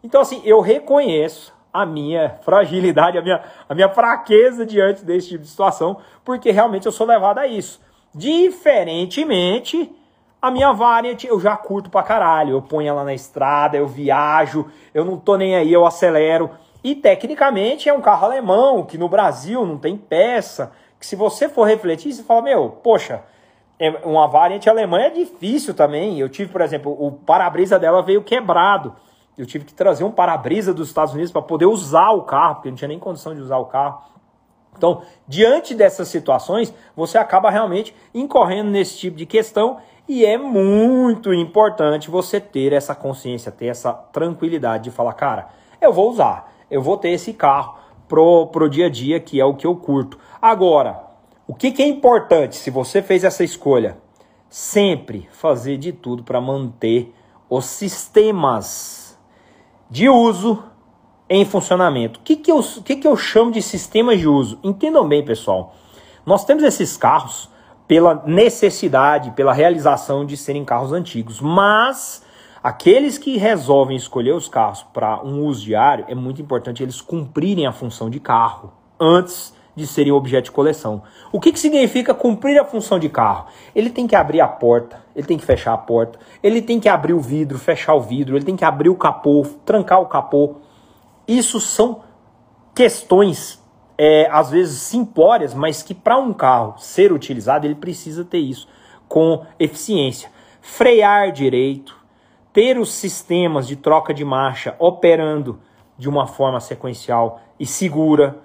[0.02, 5.44] Então, assim, eu reconheço a minha fragilidade, a minha, a minha fraqueza diante desse tipo
[5.44, 7.80] de situação, porque realmente eu sou levado a isso.
[8.14, 9.92] Diferentemente,
[10.42, 12.54] a minha variant eu já curto pra caralho.
[12.54, 16.50] Eu ponho ela na estrada, eu viajo, eu não tô nem aí, eu acelero.
[16.84, 21.50] E tecnicamente é um carro alemão, que no Brasil não tem peça, que se você
[21.50, 23.24] for refletir, você fala, meu, poxa,
[23.80, 26.20] é uma variante alemã é difícil também.
[26.20, 28.96] Eu tive, por exemplo, o para-brisa dela veio quebrado.
[29.38, 32.70] Eu tive que trazer um para-brisa dos Estados Unidos para poder usar o carro, porque
[32.70, 34.02] não tinha nem condição de usar o carro.
[34.76, 41.34] Então, diante dessas situações, você acaba realmente incorrendo nesse tipo de questão e é muito
[41.34, 45.50] importante você ter essa consciência, ter essa tranquilidade de falar, cara,
[45.82, 49.46] eu vou usar eu vou ter esse carro pro, pro dia a dia, que é
[49.46, 50.20] o que eu curto.
[50.42, 51.02] Agora,
[51.48, 53.98] o que, que é importante se você fez essa escolha?
[54.50, 57.14] Sempre fazer de tudo para manter
[57.50, 59.07] os sistemas
[59.90, 60.64] de uso
[61.30, 62.20] em funcionamento.
[62.20, 64.60] O que, que, eu, que, que eu chamo de sistemas de uso?
[64.64, 65.76] Entendam bem, pessoal.
[66.26, 67.50] Nós temos esses carros
[67.88, 72.26] pela necessidade, pela realização de serem carros antigos, mas
[72.68, 77.66] Aqueles que resolvem escolher os carros para um uso diário, é muito importante eles cumprirem
[77.66, 81.04] a função de carro antes de serem objeto de coleção.
[81.32, 83.46] O que, que significa cumprir a função de carro?
[83.76, 86.90] Ele tem que abrir a porta, ele tem que fechar a porta, ele tem que
[86.90, 90.56] abrir o vidro, fechar o vidro, ele tem que abrir o capô, trancar o capô.
[91.28, 92.02] Isso são
[92.74, 93.64] questões,
[93.96, 98.68] é, às vezes simplórias, mas que para um carro ser utilizado, ele precisa ter isso
[99.08, 100.32] com eficiência.
[100.60, 101.96] Frear direito,
[102.52, 105.60] ter os sistemas de troca de marcha operando
[105.96, 108.40] de uma forma sequencial e segura,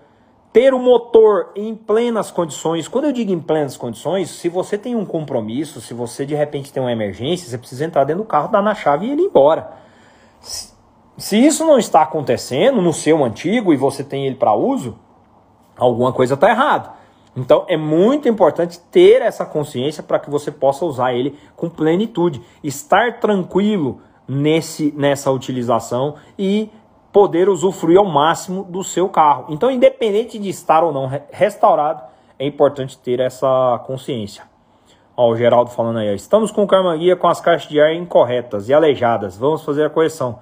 [0.53, 2.87] ter o motor em plenas condições.
[2.87, 6.73] Quando eu digo em plenas condições, se você tem um compromisso, se você de repente
[6.73, 9.27] tem uma emergência, você precisa entrar dentro do carro, dar na chave e ele ir
[9.27, 9.73] embora.
[10.41, 10.73] Se,
[11.17, 14.99] se isso não está acontecendo no seu antigo e você tem ele para uso,
[15.77, 16.91] alguma coisa está errada.
[17.35, 22.43] Então é muito importante ter essa consciência para que você possa usar ele com plenitude,
[22.63, 26.71] estar tranquilo nesse, nessa utilização e
[27.13, 29.47] poder usufruir ao máximo do seu carro.
[29.51, 32.03] Então, independente de estar ou não restaurado,
[32.39, 34.45] é importante ter essa consciência.
[35.17, 36.15] Ó, o Geraldo falando aí, ó.
[36.15, 39.37] Estamos com o Carmanguia com as caixas de ar incorretas e aleijadas.
[39.37, 40.39] Vamos fazer a correção.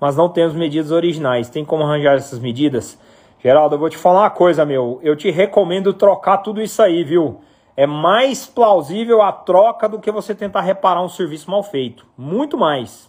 [0.00, 1.48] Mas não temos medidas originais.
[1.48, 2.98] Tem como arranjar essas medidas?
[3.40, 4.98] Geraldo, eu vou te falar uma coisa, meu.
[5.02, 7.40] Eu te recomendo trocar tudo isso aí, viu?
[7.76, 12.04] É mais plausível a troca do que você tentar reparar um serviço mal feito.
[12.16, 13.08] Muito mais.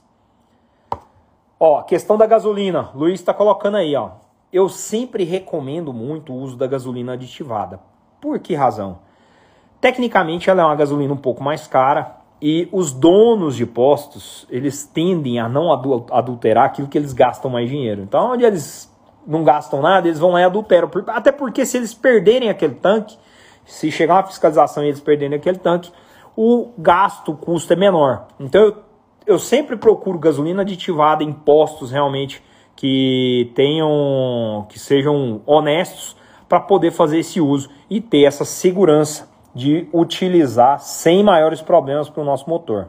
[1.60, 2.90] Ó, questão da gasolina.
[2.96, 4.12] Luiz está colocando aí, ó.
[4.52, 7.80] Eu sempre recomendo muito o uso da gasolina aditivada.
[8.22, 9.00] Por que razão?
[9.82, 14.86] Tecnicamente ela é uma gasolina um pouco mais cara e os donos de postos, eles
[14.86, 18.02] tendem a não adulterar aquilo que eles gastam mais dinheiro.
[18.02, 18.90] Então, onde eles
[19.28, 20.90] não gastam nada, eles vão lá e adulteram.
[21.08, 23.18] Até porque se eles perderem aquele tanque,
[23.66, 25.92] se chegar uma fiscalização e eles perderem aquele tanque,
[26.36, 28.28] o gasto, o custo é menor.
[28.40, 28.78] Então eu,
[29.30, 32.44] eu sempre procuro gasolina aditivada em postos realmente
[32.76, 39.88] que tenham, que sejam honestos para poder fazer esse uso e ter essa segurança de
[39.94, 42.88] utilizar sem maiores problemas para o nosso motor.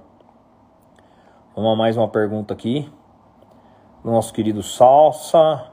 [1.55, 2.91] Vamos a mais uma pergunta aqui
[4.03, 5.67] do nosso querido Salsa.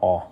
[0.00, 0.22] Ó.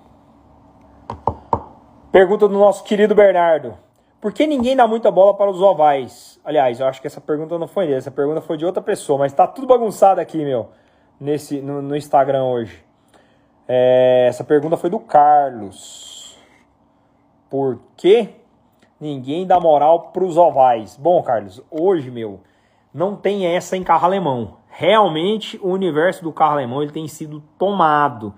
[2.10, 3.84] Pergunta do nosso querido Bernardo.
[4.24, 6.40] Por que ninguém dá muita bola para os ovais?
[6.42, 9.18] Aliás, eu acho que essa pergunta não foi dele, essa pergunta foi de outra pessoa,
[9.18, 10.70] mas tá tudo bagunçado aqui, meu,
[11.20, 12.82] nesse, no, no Instagram hoje.
[13.68, 16.38] É, essa pergunta foi do Carlos.
[17.50, 18.30] Por que
[18.98, 20.96] ninguém dá moral para os ovais?
[20.96, 22.40] Bom, Carlos, hoje, meu,
[22.94, 24.56] não tem essa em carro alemão.
[24.70, 28.32] Realmente, o universo do carro alemão ele tem sido tomado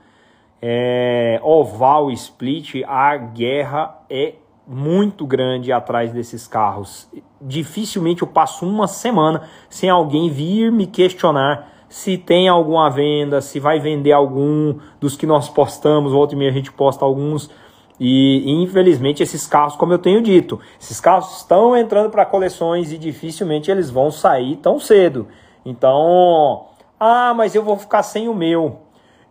[0.60, 4.34] é, oval split, a guerra é
[4.66, 7.08] muito grande atrás desses carros.
[7.40, 13.60] Dificilmente eu passo uma semana sem alguém vir me questionar se tem alguma venda, se
[13.60, 17.50] vai vender algum dos que nós postamos, outro e meia a gente posta alguns.
[17.98, 22.98] E infelizmente esses carros, como eu tenho dito, esses carros estão entrando para coleções e
[22.98, 25.28] dificilmente eles vão sair tão cedo.
[25.64, 26.66] Então,
[26.98, 28.80] ah, mas eu vou ficar sem o meu.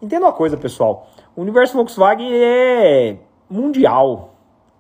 [0.02, 1.08] Entenda uma coisa, pessoal.
[1.36, 3.17] O universo Volkswagen é
[3.50, 4.35] mundial.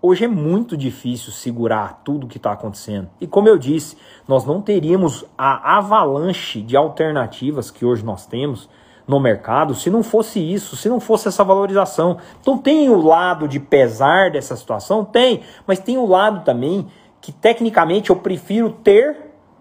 [0.07, 3.09] Hoje é muito difícil segurar tudo que está acontecendo.
[3.19, 8.69] E como eu disse, nós não teríamos a avalanche de alternativas que hoje nós temos
[9.07, 12.19] no mercado se não fosse isso, se não fosse essa valorização.
[12.39, 15.03] Então tem o lado de pesar dessa situação?
[15.03, 16.85] Tem, mas tem o lado também
[17.19, 19.17] que tecnicamente eu prefiro ter,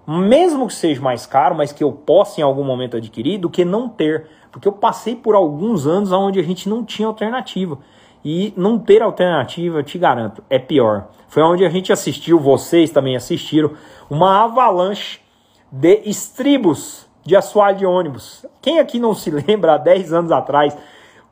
[0.06, 3.64] mesmo que seja mais caro, mas que eu possa em algum momento adquirir, do que
[3.64, 4.26] não ter.
[4.52, 7.78] Porque eu passei por alguns anos onde a gente não tinha alternativa.
[8.24, 11.08] E não ter alternativa, te garanto, é pior.
[11.28, 13.72] Foi onde a gente assistiu, vocês também assistiram,
[14.08, 15.20] uma avalanche
[15.70, 18.46] de estribos de assoalho de ônibus.
[18.62, 20.76] Quem aqui não se lembra, há 10 anos atrás,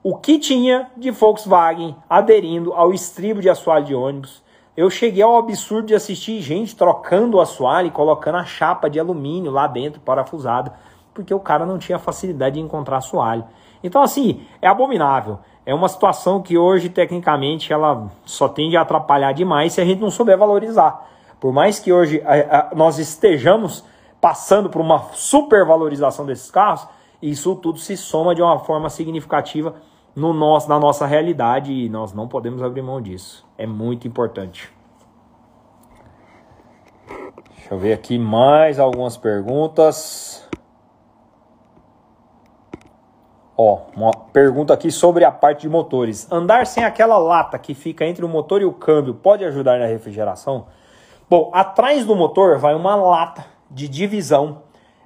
[0.02, 4.42] o que tinha de Volkswagen aderindo ao estribo de assoalho de ônibus?
[4.76, 8.98] Eu cheguei ao absurdo de assistir gente trocando o assoalho e colocando a chapa de
[8.98, 10.72] alumínio lá dentro, parafusada
[11.14, 13.44] porque o cara não tinha facilidade de encontrar assoalho.
[13.82, 15.38] Então, assim, é abominável.
[15.64, 20.00] É uma situação que hoje, tecnicamente, ela só tende a atrapalhar demais se a gente
[20.00, 21.08] não souber valorizar.
[21.38, 23.84] Por mais que hoje a, a, nós estejamos
[24.20, 26.86] passando por uma supervalorização desses carros,
[27.20, 29.74] isso tudo se soma de uma forma significativa
[30.14, 33.46] no nosso, na nossa realidade e nós não podemos abrir mão disso.
[33.56, 34.72] É muito importante.
[37.56, 40.41] Deixa eu ver aqui mais algumas perguntas.
[43.64, 46.26] Ó, uma pergunta aqui sobre a parte de motores.
[46.32, 49.86] Andar sem aquela lata que fica entre o motor e o câmbio pode ajudar na
[49.86, 50.66] refrigeração?
[51.30, 54.62] Bom, atrás do motor vai uma lata de divisão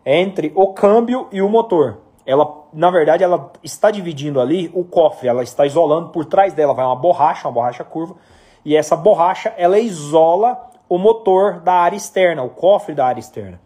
[0.06, 1.98] entre o câmbio e o motor.
[2.24, 6.72] Ela, na verdade, ela está dividindo ali o cofre, ela está isolando, por trás dela
[6.72, 8.16] vai uma borracha, uma borracha curva,
[8.64, 13.60] e essa borracha ela isola o motor da área externa, o cofre da área externa.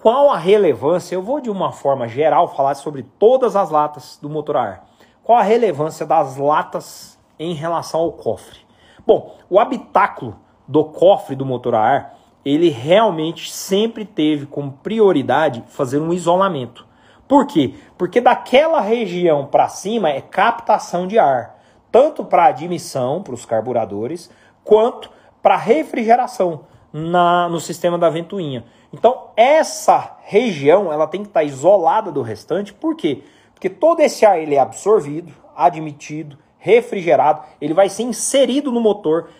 [0.00, 1.14] Qual a relevância?
[1.14, 4.86] Eu vou de uma forma geral falar sobre todas as latas do motor a ar.
[5.22, 8.60] Qual a relevância das latas em relação ao cofre?
[9.06, 15.62] Bom, o habitáculo do cofre do motor a ar, ele realmente sempre teve como prioridade
[15.66, 16.86] fazer um isolamento.
[17.28, 17.74] Por quê?
[17.98, 21.58] Porque daquela região para cima é captação de ar,
[21.92, 24.30] tanto para admissão para os carburadores,
[24.64, 25.10] quanto
[25.42, 28.64] para refrigeração na, no sistema da ventoinha.
[28.92, 33.22] Então, essa região ela tem que estar isolada do restante, por quê?
[33.54, 39.30] Porque todo esse ar ele é absorvido, admitido, refrigerado, ele vai ser inserido no motor,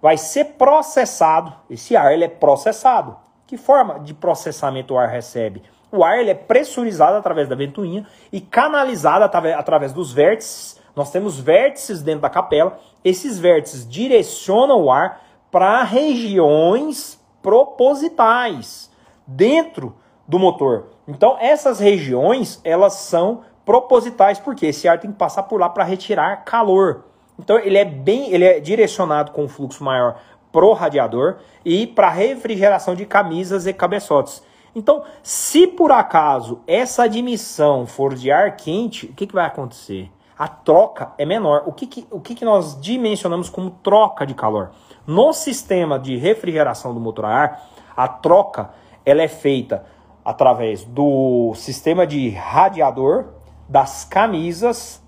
[0.00, 1.52] vai ser processado.
[1.68, 3.16] Esse ar ele é processado.
[3.46, 5.62] Que forma de processamento o ar recebe?
[5.90, 11.38] O ar ele é pressurizado através da ventoinha e canalizado através dos vértices Nós temos
[11.38, 18.89] vértices dentro da capela, esses vértices direcionam o ar para regiões propositais
[19.30, 19.94] dentro
[20.26, 20.86] do motor.
[21.06, 25.84] Então, essas regiões, elas são propositais porque esse ar tem que passar por lá para
[25.84, 27.04] retirar calor.
[27.38, 30.20] Então, ele é bem, ele é direcionado com um fluxo maior
[30.52, 34.42] pro radiador e para refrigeração de camisas e cabeçotes.
[34.74, 40.10] Então, se por acaso essa admissão for de ar quente, o que, que vai acontecer?
[40.38, 41.64] A troca é menor.
[41.66, 44.70] O que, que, o que, que nós dimensionamos como troca de calor?
[45.06, 48.70] No sistema de refrigeração do motor a ar, a troca
[49.04, 49.84] ela é feita
[50.24, 53.26] através do sistema de radiador,
[53.68, 55.02] das camisas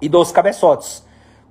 [0.00, 1.06] e dos cabeçotes.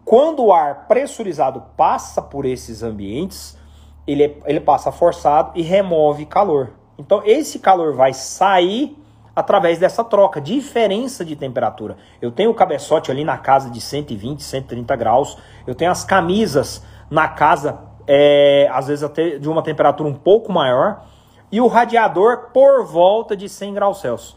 [0.06, 3.58] Quando o ar pressurizado passa por esses ambientes,
[4.06, 6.72] ele, é, ele passa forçado e remove calor.
[6.98, 8.98] Então esse calor vai sair
[9.36, 11.98] através dessa troca, diferença de temperatura.
[12.22, 16.84] Eu tenho o cabeçote ali na casa de 120, 130 graus, eu tenho as camisas
[17.10, 21.04] na casa, é, às vezes até de uma temperatura um pouco maior,
[21.54, 24.36] e o radiador por volta de 100 graus Celsius.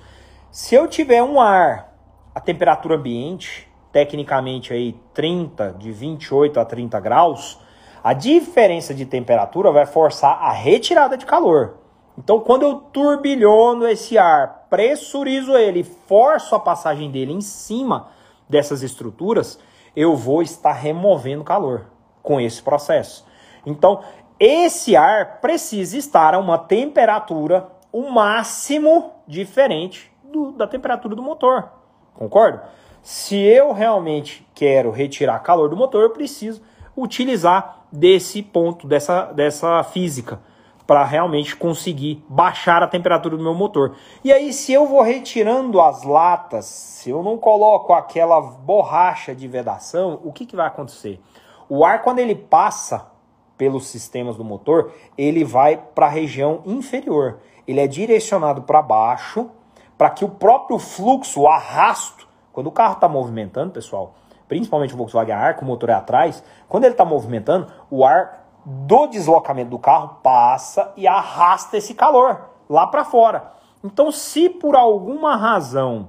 [0.51, 1.97] Se eu tiver um ar,
[2.35, 7.59] a temperatura ambiente, tecnicamente aí 30, de 28 a 30 graus,
[8.05, 11.79] a diferença de temperatura vai forçar a retirada de calor.
[12.19, 18.09] Então, quando eu turbilhono esse ar, pressurizo ele, forço a passagem dele em cima
[18.47, 19.59] dessas estruturas,
[19.97, 21.87] eu vou estar removendo calor
[22.23, 23.27] com esse processo.
[23.65, 24.03] Então,
[24.39, 31.71] esse ar precisa estar a uma temperatura o máximo diferente do, da temperatura do motor.
[32.15, 32.61] Concordo?
[33.03, 36.61] Se eu realmente quero retirar calor do motor, eu preciso
[36.97, 40.41] utilizar desse ponto, dessa, dessa física
[40.87, 43.97] para realmente conseguir baixar a temperatura do meu motor.
[44.23, 49.49] E aí, se eu vou retirando as latas, se eu não coloco aquela borracha de
[49.49, 51.21] vedação, o que, que vai acontecer?
[51.69, 53.11] O ar, quando ele passa
[53.57, 57.39] pelos sistemas do motor, ele vai para a região inferior.
[57.67, 59.51] Ele é direcionado para baixo,
[59.97, 64.15] para que o próprio fluxo, o arrasto, quando o carro está movimentando, pessoal,
[64.49, 69.07] principalmente o Volkswagen Ar, o motor é atrás, quando ele está movimentando, o ar do
[69.07, 73.53] deslocamento do carro passa e arrasta esse calor lá para fora.
[73.83, 76.09] Então, se por alguma razão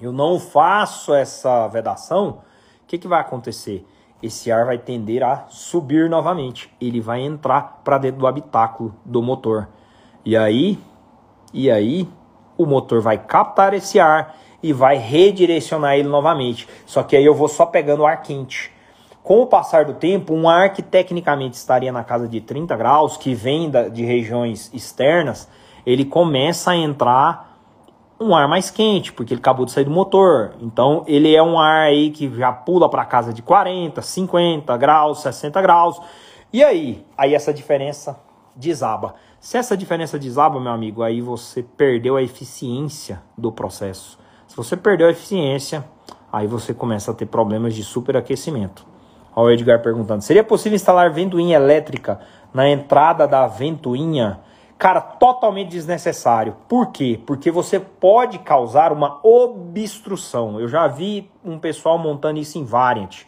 [0.00, 2.40] eu não faço essa vedação,
[2.82, 3.86] o que, que vai acontecer?
[4.22, 6.72] Esse ar vai tender a subir novamente.
[6.80, 9.68] Ele vai entrar para dentro do habitáculo do motor.
[10.24, 10.78] E aí,
[11.52, 12.08] e aí,
[12.56, 16.68] o motor vai captar esse ar e vai redirecionar ele novamente.
[16.86, 18.70] Só que aí eu vou só pegando ar quente.
[19.22, 23.16] Com o passar do tempo, um ar que tecnicamente estaria na casa de 30 graus,
[23.16, 25.48] que vem de regiões externas,
[25.84, 27.51] ele começa a entrar
[28.22, 30.54] um ar mais quente, porque ele acabou de sair do motor.
[30.60, 35.20] Então, ele é um ar aí que já pula para casa de 40, 50 graus,
[35.20, 36.00] 60 graus.
[36.52, 37.04] E aí?
[37.16, 38.18] Aí essa diferença
[38.54, 39.14] desaba.
[39.40, 44.18] Se essa diferença desaba, meu amigo, aí você perdeu a eficiência do processo.
[44.46, 45.84] Se você perdeu a eficiência,
[46.32, 48.86] aí você começa a ter problemas de superaquecimento.
[49.34, 52.20] Olha o Edgar perguntando: seria possível instalar ventoinha elétrica
[52.52, 54.40] na entrada da ventoinha?
[54.82, 56.56] Cara, totalmente desnecessário.
[56.66, 57.20] Por quê?
[57.24, 60.58] Porque você pode causar uma obstrução.
[60.58, 63.20] Eu já vi um pessoal montando isso em variant.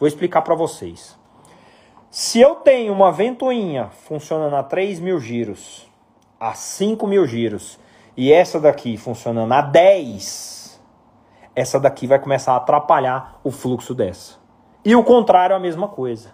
[0.00, 1.14] Vou explicar para vocês.
[2.10, 5.86] Se eu tenho uma ventoinha funcionando a 3 mil giros,
[6.40, 7.78] a 5 mil giros,
[8.16, 10.82] e essa daqui funcionando a 10,
[11.54, 14.38] essa daqui vai começar a atrapalhar o fluxo dessa.
[14.82, 16.30] E o contrário é a mesma coisa.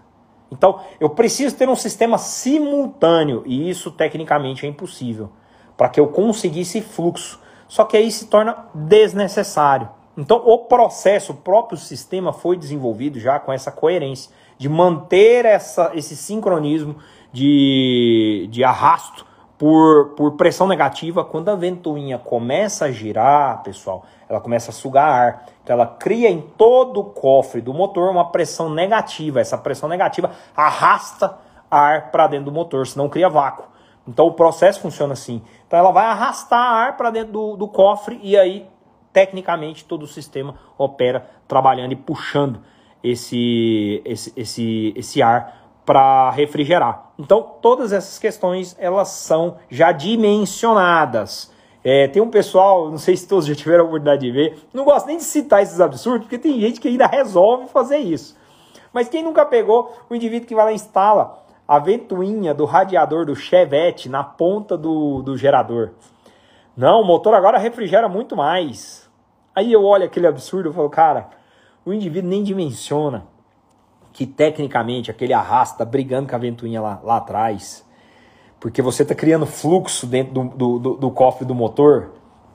[0.50, 5.30] Então, eu preciso ter um sistema simultâneo, e isso tecnicamente é impossível,
[5.76, 7.40] para que eu conseguisse fluxo.
[7.68, 9.90] Só que aí se torna desnecessário.
[10.16, 15.92] Então, o processo, o próprio sistema foi desenvolvido já com essa coerência, de manter essa,
[15.94, 16.96] esse sincronismo
[17.32, 19.27] de, de arrasto
[19.58, 21.24] por, por pressão negativa.
[21.24, 25.46] Quando a ventoinha começa a girar, pessoal, ela começa a sugar ar.
[25.62, 29.40] Então ela cria em todo o cofre do motor uma pressão negativa.
[29.40, 31.36] Essa pressão negativa arrasta
[31.70, 33.66] ar para dentro do motor, senão cria vácuo.
[34.06, 35.42] Então o processo funciona assim.
[35.66, 38.66] Então ela vai arrastar ar para dentro do, do cofre e aí,
[39.12, 42.60] tecnicamente, todo o sistema opera trabalhando e puxando
[43.02, 47.12] esse, esse, esse, esse ar para refrigerar.
[47.18, 51.50] Então todas essas questões elas são já dimensionadas.
[51.82, 54.84] É, tem um pessoal, não sei se todos já tiveram a oportunidade de ver, não
[54.84, 58.36] gosto nem de citar esses absurdos, porque tem gente que ainda resolve fazer isso.
[58.92, 63.24] Mas quem nunca pegou o indivíduo que vai lá e instala a ventoinha do radiador
[63.24, 65.92] do Chevette na ponta do, do gerador?
[66.76, 69.08] Não, o motor agora refrigera muito mais.
[69.56, 71.30] Aí eu olho aquele absurdo e falo, cara,
[71.82, 73.26] o indivíduo nem dimensiona
[74.18, 77.86] que tecnicamente aquele arrasta brigando com a ventoinha lá, lá atrás,
[78.58, 82.10] porque você está criando fluxo dentro do, do, do, do, cofre do motor,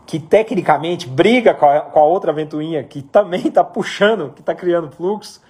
[0.05, 4.53] que tecnicamente briga com a, com a outra ventoinha que também está puxando, que está
[4.53, 5.41] criando fluxo.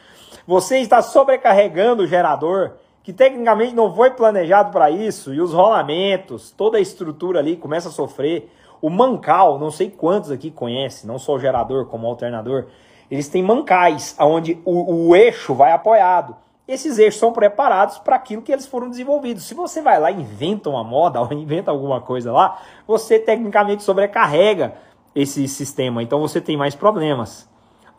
[0.45, 6.51] Você está sobrecarregando o gerador, que tecnicamente não foi planejado para isso, e os rolamentos,
[6.51, 8.51] toda a estrutura ali começa a sofrer.
[8.80, 12.68] O mancal, não sei quantos aqui conhecem, não só o gerador como o alternador,
[13.09, 16.35] eles têm mancais, onde o, o eixo vai apoiado.
[16.67, 19.43] Esses eixos são preparados para aquilo que eles foram desenvolvidos.
[19.43, 23.83] Se você vai lá e inventa uma moda ou inventa alguma coisa lá, você tecnicamente
[23.83, 24.75] sobrecarrega
[25.13, 27.47] esse sistema, então você tem mais problemas.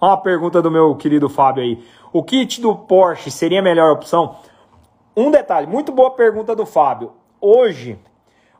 [0.00, 1.84] Uma pergunta do meu querido Fábio aí.
[2.12, 4.36] O kit do Porsche seria a melhor opção?
[5.16, 7.12] Um detalhe, muito boa pergunta do Fábio.
[7.40, 7.98] Hoje,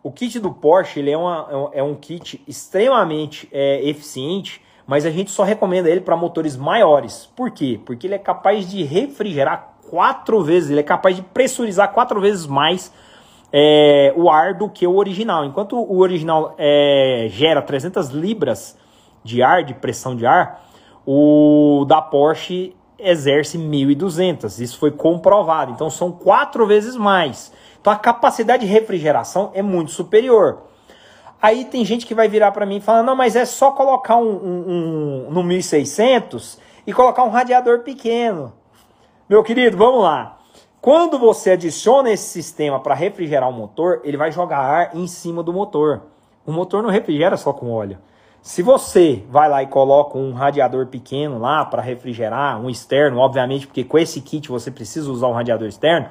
[0.02, 5.10] o kit do Porsche ele é, uma, é um kit extremamente é, eficiente, mas a
[5.10, 7.30] gente só recomenda ele para motores maiores.
[7.34, 7.80] Por quê?
[7.84, 12.46] Porque ele é capaz de refrigerar quatro vezes, ele é capaz de pressurizar quatro vezes
[12.46, 12.92] mais
[13.52, 15.44] é, o ar do que o original.
[15.44, 18.76] Enquanto o original é, gera 300 libras
[19.22, 20.68] de ar, de pressão de ar,
[21.06, 24.60] o da Porsche exerce 1.200.
[24.60, 25.72] Isso foi comprovado.
[25.72, 27.52] Então são quatro vezes mais.
[27.80, 30.73] Então a capacidade de refrigeração é muito superior.
[31.44, 34.16] Aí tem gente que vai virar para mim e falar: não, mas é só colocar
[34.16, 38.50] um, um, um no 1600 e colocar um radiador pequeno.
[39.28, 40.38] Meu querido, vamos lá.
[40.80, 45.42] Quando você adiciona esse sistema para refrigerar o motor, ele vai jogar ar em cima
[45.42, 46.04] do motor.
[46.46, 47.98] O motor não refrigera só com óleo.
[48.40, 53.66] Se você vai lá e coloca um radiador pequeno lá para refrigerar, um externo, obviamente,
[53.66, 56.08] porque com esse kit você precisa usar um radiador externo,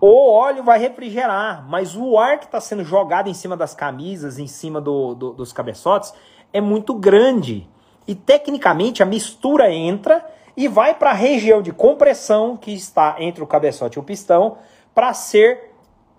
[0.00, 4.38] o óleo vai refrigerar, mas o ar que está sendo jogado em cima das camisas,
[4.38, 6.14] em cima do, do, dos cabeçotes,
[6.52, 7.68] é muito grande.
[8.06, 10.24] E tecnicamente a mistura entra
[10.56, 14.56] e vai para a região de compressão que está entre o cabeçote e o pistão
[14.94, 15.70] para ser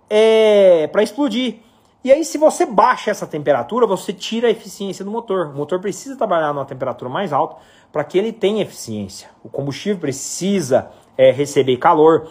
[0.10, 1.60] é, para explodir.
[2.04, 5.48] E aí, se você baixa essa temperatura, você tira a eficiência do motor.
[5.48, 7.58] O motor precisa trabalhar numa temperatura mais alta
[7.92, 9.30] para que ele tenha eficiência.
[9.44, 12.28] O combustível precisa é, receber calor.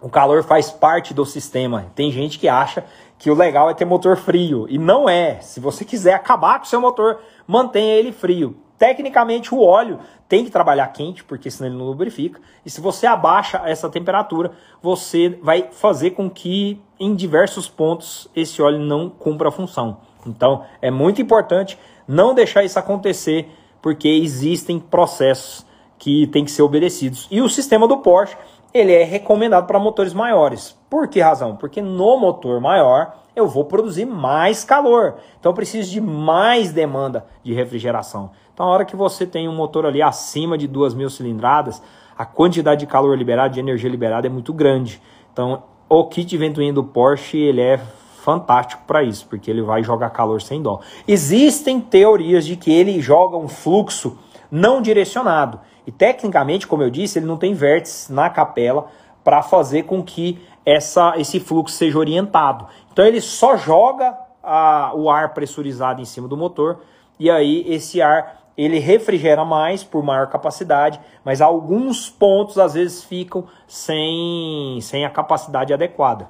[0.00, 1.86] O calor faz parte do sistema.
[1.94, 2.84] Tem gente que acha
[3.18, 4.66] que o legal é ter motor frio.
[4.68, 5.40] E não é.
[5.40, 8.56] Se você quiser acabar com o seu motor, mantenha ele frio.
[8.78, 12.40] Tecnicamente, o óleo tem que trabalhar quente, porque senão ele não lubrifica.
[12.64, 18.60] E se você abaixa essa temperatura, você vai fazer com que em diversos pontos esse
[18.60, 19.98] óleo não cumpra a função.
[20.26, 23.48] Então, é muito importante não deixar isso acontecer,
[23.80, 25.64] porque existem processos
[25.98, 27.26] que têm que ser obedecidos.
[27.30, 28.36] E o sistema do Porsche,
[28.76, 30.76] ele é recomendado para motores maiores.
[30.88, 31.56] Por que razão?
[31.56, 35.16] Porque no motor maior eu vou produzir mais calor.
[35.38, 38.30] Então eu preciso de mais demanda de refrigeração.
[38.56, 41.82] Então, a hora que você tem um motor ali acima de 2.000 cilindradas,
[42.16, 44.98] a quantidade de calor liberado, de energia liberada é muito grande.
[45.30, 47.78] Então, o kit ventoinha do Porsche, ele é
[48.26, 50.80] fantástico para isso, porque ele vai jogar calor sem dó.
[51.06, 54.18] Existem teorias de que ele joga um fluxo
[54.50, 55.60] não direcionado.
[55.86, 58.88] E tecnicamente, como eu disse, ele não tem vértices na capela
[59.22, 62.66] para fazer com que essa, esse fluxo seja orientado.
[62.92, 66.80] Então ele só joga a, o ar pressurizado em cima do motor
[67.18, 73.04] e aí esse ar ele refrigera mais por maior capacidade, mas alguns pontos às vezes
[73.04, 76.28] ficam sem, sem a capacidade adequada.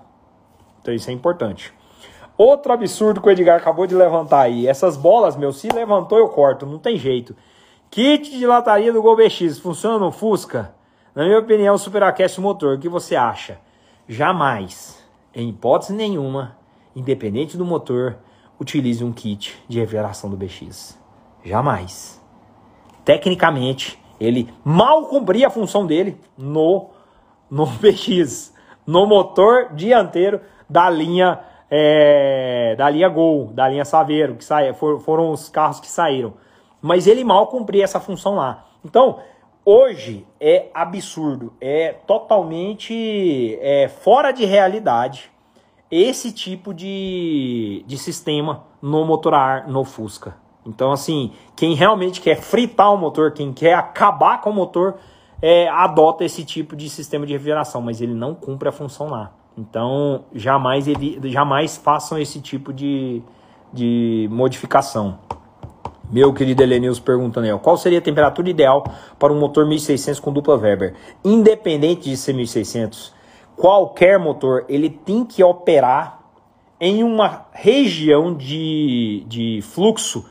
[0.83, 1.73] Então isso é importante.
[2.37, 4.67] Outro absurdo que o Edgar acabou de levantar aí.
[4.67, 7.35] Essas bolas, meu, se levantou eu corto, não tem jeito.
[7.91, 10.75] Kit de lataria do Gol BX, funciona no Fusca?
[11.15, 12.77] Na minha opinião, superaquece o motor.
[12.77, 13.59] O que você acha?
[14.09, 15.03] Jamais,
[15.35, 16.57] em hipótese nenhuma,
[16.95, 18.17] independente do motor,
[18.61, 20.99] utilize um kit de refrigeração do BX.
[21.45, 22.23] Jamais.
[23.05, 26.91] Tecnicamente, ele mal cumpria a função dele no,
[27.51, 28.53] no BX,
[28.87, 35.01] no motor dianteiro da linha é, da linha Gol, da linha Saveiro, que sai, for,
[35.01, 36.35] foram os carros que saíram.
[36.87, 38.65] Mas ele mal cumpria essa função lá.
[38.85, 39.19] Então,
[39.65, 45.33] hoje é absurdo, é totalmente é, fora de realidade
[45.91, 50.37] esse tipo de, de sistema no motor a ar no Fusca.
[50.65, 54.95] Então, assim, quem realmente quer fritar o motor, quem quer acabar com o motor,
[55.43, 59.33] é, adota esse tipo de sistema de refrigeração, mas ele não cumpre a função lá.
[59.59, 63.23] Então, jamais, ele, jamais façam esse tipo de,
[63.73, 65.19] de modificação.
[66.09, 68.85] Meu querido Elenils perguntando aí, qual seria a temperatura ideal
[69.19, 70.95] para um motor 1600 com dupla Weber?
[71.25, 73.13] Independente de ser 1600,
[73.57, 76.21] qualquer motor ele tem que operar
[76.81, 80.25] em uma região de, de fluxo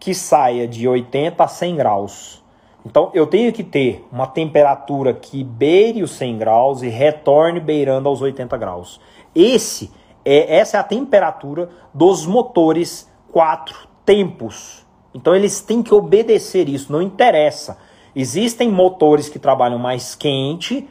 [0.00, 2.42] que saia de 80 a 100 graus.
[2.84, 8.08] Então eu tenho que ter uma temperatura que beire os 100 graus e retorne beirando
[8.08, 9.00] aos 80 graus.
[9.32, 9.92] Esse
[10.24, 14.81] é essa é a temperatura dos motores quatro tempos.
[15.14, 17.78] Então eles têm que obedecer isso, não interessa.
[18.14, 20.88] Existem motores que trabalham mais quente,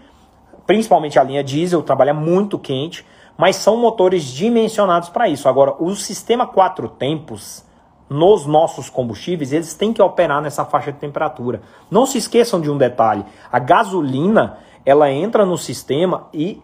[0.66, 3.06] principalmente a linha diesel trabalha muito quente,
[3.38, 5.50] mas são motores dimensionados para isso.
[5.50, 7.66] Agora, o sistema quatro tempos
[8.10, 11.62] nos nossos combustíveis, eles têm que operar nessa faixa de temperatura.
[11.90, 16.62] Não se esqueçam de um detalhe: a gasolina ela entra no sistema e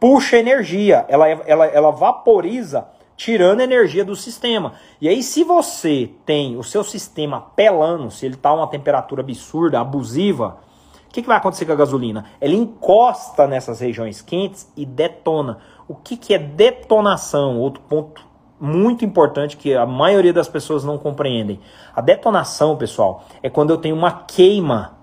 [0.00, 2.88] puxa energia, ela, ela, ela vaporiza,
[3.18, 4.74] tirando energia do sistema.
[5.00, 9.22] E aí, se você tem o seu sistema pelando, se ele está a uma temperatura
[9.22, 10.60] absurda, abusiva,
[11.04, 12.26] o que, que, vai acontecer com a gasolina?
[12.40, 15.58] Ela encosta nessas regiões quentes e detona.
[15.88, 17.58] O que, que é detonação?
[17.58, 18.24] Outro ponto
[18.60, 21.58] muito importante que a maioria das pessoas não compreendem.
[21.94, 24.96] A detonação, pessoal, é quando eu tenho uma queima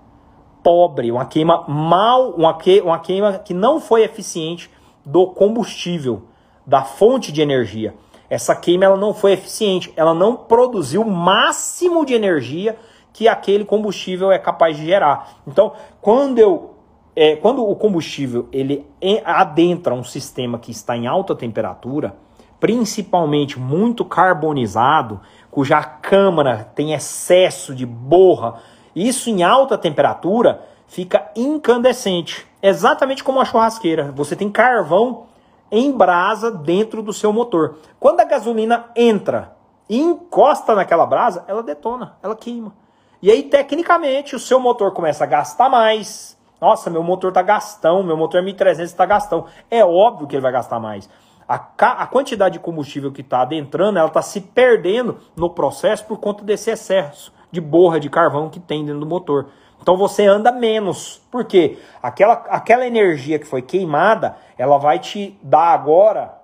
[0.62, 4.70] pobre, uma queima mal, uma, que, uma queima que não foi eficiente
[5.04, 6.22] do combustível,
[6.66, 7.94] da fonte de energia.
[8.28, 12.76] Essa queima ela não foi eficiente, ela não produziu o máximo de energia
[13.12, 15.40] que aquele combustível é capaz de gerar.
[15.46, 16.76] Então, quando eu
[17.14, 18.86] é, quando o combustível ele
[19.24, 22.14] adentra um sistema que está em alta temperatura,
[22.60, 25.20] principalmente muito carbonizado,
[25.50, 28.56] cuja câmara tem excesso de borra,
[28.94, 32.46] isso em alta temperatura fica incandescente.
[32.62, 34.12] Exatamente como a churrasqueira.
[34.12, 35.25] Você tem carvão
[35.70, 37.76] em brasa dentro do seu motor.
[37.98, 39.56] Quando a gasolina entra
[39.88, 42.74] e encosta naquela brasa, ela detona, ela queima.
[43.22, 46.36] E aí, tecnicamente, o seu motor começa a gastar mais.
[46.60, 49.46] Nossa, meu motor tá gastão, meu motor 1300 está gastão.
[49.70, 51.08] É óbvio que ele vai gastar mais.
[51.48, 56.18] A, a quantidade de combustível que está adentrando, ela está se perdendo no processo por
[56.18, 59.46] conta desse excesso de borra de carvão que tem dentro do motor.
[59.80, 61.20] Então você anda menos.
[61.30, 61.78] Por quê?
[62.02, 66.36] Aquela, aquela energia que foi queimada, ela vai te dar agora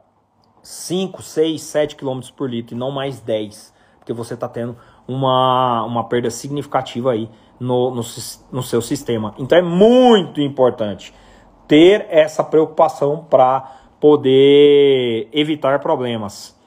[0.63, 3.73] 5, 6, 7 km por litro e não mais 10.
[3.99, 4.77] Porque você está tendo
[5.07, 7.29] uma, uma perda significativa aí
[7.59, 8.03] no, no,
[8.53, 9.35] no seu sistema.
[9.39, 11.15] Então é muito importante
[11.67, 16.59] ter essa preocupação para poder evitar problemas.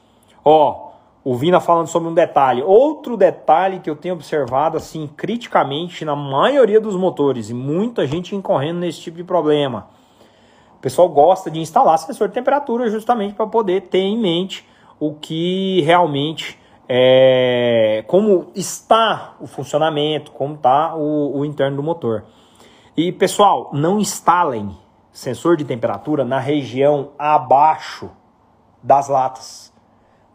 [0.44, 0.85] Ó,
[1.26, 2.62] o Vina falando sobre um detalhe.
[2.62, 8.36] Outro detalhe que eu tenho observado assim criticamente na maioria dos motores e muita gente
[8.36, 9.88] incorrendo nesse tipo de problema.
[10.78, 14.68] O pessoal gosta de instalar sensor de temperatura justamente para poder ter em mente
[15.00, 22.24] o que realmente é, como está o funcionamento, como está o, o interno do motor.
[22.96, 24.78] E pessoal, não instalem
[25.12, 28.12] sensor de temperatura na região abaixo
[28.84, 29.74] das latas,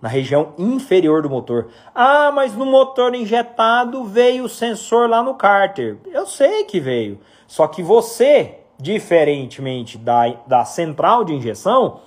[0.00, 1.68] na região inferior do motor.
[1.94, 5.98] Ah, mas no motor injetado veio o sensor lá no cárter.
[6.06, 7.20] Eu sei que veio.
[7.46, 12.00] Só que você, diferentemente da, da central de injeção,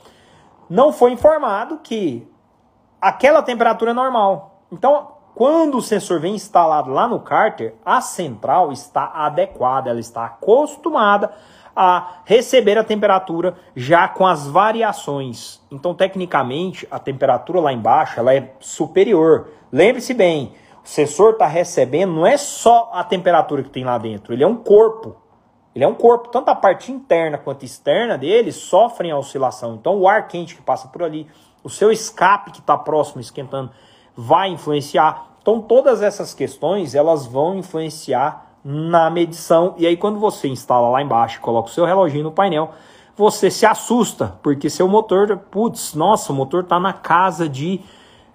[0.70, 2.28] não foi informado que
[3.00, 4.62] aquela temperatura é normal.
[4.72, 10.26] Então, quando o sensor vem instalado lá no cárter, a central está adequada, ela está
[10.26, 11.32] acostumada
[11.76, 15.62] a receber a temperatura já com as variações.
[15.72, 19.50] Então, tecnicamente, a temperatura lá embaixo ela é superior.
[19.72, 20.54] Lembre-se bem,
[20.84, 24.48] o sensor está recebendo não é só a temperatura que tem lá dentro, ele é
[24.48, 25.18] um corpo.
[25.76, 29.74] Ele é um corpo, tanto a parte interna quanto externa dele sofrem a oscilação.
[29.74, 31.28] Então, o ar quente que passa por ali,
[31.64, 33.72] o seu escape que está próximo esquentando,
[34.16, 35.36] vai influenciar.
[35.42, 39.76] Então, todas essas questões elas vão influenciar na medição.
[39.78, 42.72] E aí, quando você instala lá embaixo, coloca o seu reloginho no painel,
[43.16, 47.82] você se assusta, porque seu motor, putz, nossa, o motor está na casa de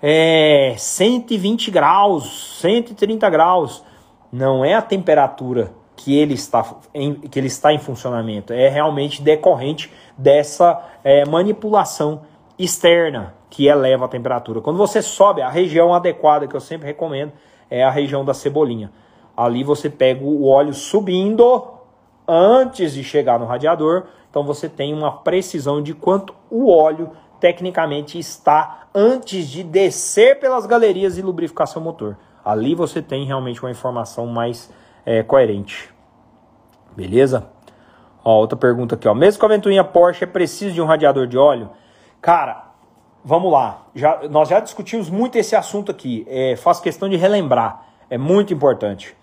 [0.03, 3.85] é, 120 graus, 130 graus.
[4.31, 6.65] Não é a temperatura que ele está
[6.95, 12.23] em, que ele está em funcionamento, é realmente decorrente dessa é, manipulação
[12.57, 14.61] externa que eleva a temperatura.
[14.61, 17.33] Quando você sobe, a região adequada que eu sempre recomendo
[17.69, 18.93] é a região da cebolinha.
[19.39, 21.69] Ali você pega o óleo subindo
[22.27, 28.19] antes de chegar no radiador, então você tem uma precisão de quanto o óleo tecnicamente
[28.19, 32.19] está antes de descer pelas galerias e lubrificar seu motor.
[32.45, 34.73] Ali você tem realmente uma informação mais
[35.07, 35.89] é, coerente.
[36.97, 37.49] Beleza?
[38.25, 39.15] Ó, outra pergunta aqui, ó.
[39.15, 41.71] Mesmo com a ventoinha Porsche, é preciso de um radiador de óleo?
[42.21, 42.73] Cara,
[43.25, 43.87] vamos lá.
[43.95, 46.27] Já, nós já discutimos muito esse assunto aqui.
[46.29, 47.87] É, faço questão de relembrar.
[48.11, 49.17] É muito importante.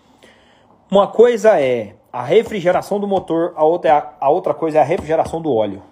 [0.95, 4.81] Uma coisa é a refrigeração do motor, a outra, é a, a outra coisa é
[4.81, 5.83] a refrigeração do óleo.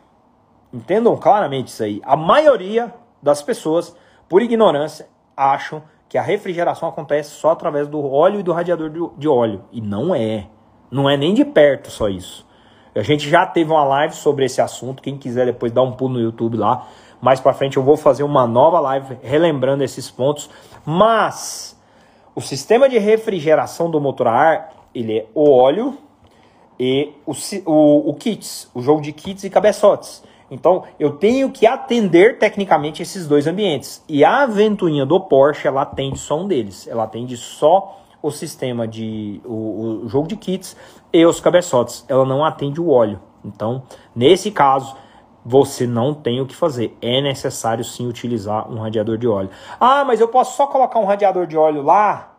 [0.74, 2.02] Entendam claramente isso aí.
[2.06, 3.94] A maioria das pessoas,
[4.30, 9.28] por ignorância, acham que a refrigeração acontece só através do óleo e do radiador de
[9.28, 9.66] óleo.
[9.74, 10.48] E não é.
[10.90, 12.48] Não é nem de perto só isso.
[12.96, 15.04] A gente já teve uma live sobre esse assunto.
[15.04, 16.88] Quem quiser depois dar um pulo no YouTube lá.
[17.20, 20.50] Mais para frente eu vou fazer uma nova live relembrando esses pontos.
[20.86, 21.78] Mas
[22.34, 25.98] o sistema de refrigeração do motor a ar, ele é o óleo
[26.80, 27.34] e o,
[27.66, 30.24] o, o kits, o jogo de kits e cabeçotes.
[30.50, 34.04] Então, eu tenho que atender tecnicamente esses dois ambientes.
[34.08, 36.88] E a ventoinha do Porsche, ela atende só um deles.
[36.88, 40.78] Ela atende só o sistema de o, o jogo de kits
[41.12, 42.06] e os cabeçotes.
[42.08, 43.20] Ela não atende o óleo.
[43.44, 43.84] Então,
[44.16, 44.96] nesse caso,
[45.46, 46.96] você não tem o que fazer.
[47.02, 49.50] É necessário sim utilizar um radiador de óleo.
[49.80, 52.33] Ah, mas eu posso só colocar um radiador de óleo lá,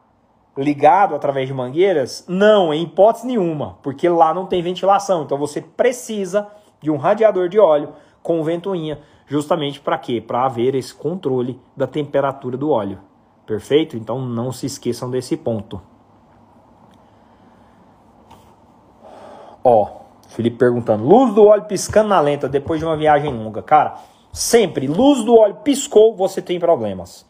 [0.57, 2.25] ligado através de mangueiras?
[2.29, 5.23] Não, em hipótese nenhuma, porque lá não tem ventilação.
[5.23, 6.49] Então você precisa
[6.81, 7.91] de um radiador de óleo
[8.23, 10.21] com ventoinha, justamente para quê?
[10.21, 12.99] Para haver esse controle da temperatura do óleo.
[13.47, 13.97] Perfeito?
[13.97, 15.81] Então não se esqueçam desse ponto.
[19.63, 19.89] Ó,
[20.29, 23.63] Felipe perguntando: luz do óleo piscando na lenta depois de uma viagem longa.
[23.63, 23.97] Cara,
[24.33, 27.27] sempre luz do óleo piscou, você tem problemas.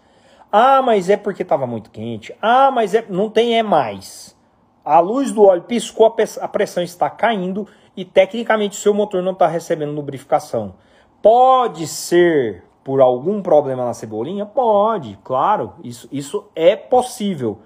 [0.57, 2.33] Ah, mas é porque estava muito quente.
[2.41, 4.37] Ah, mas é não tem é mais.
[4.85, 9.49] A luz do óleo piscou, a pressão está caindo e tecnicamente seu motor não está
[9.49, 10.77] recebendo lubrificação.
[11.21, 14.47] Pode ser por algum problema na cebolinha?
[14.47, 17.59] Pode, claro, isso, isso é possível.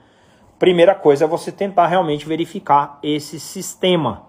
[0.58, 4.22] Primeira coisa é você tentar realmente verificar esse sistema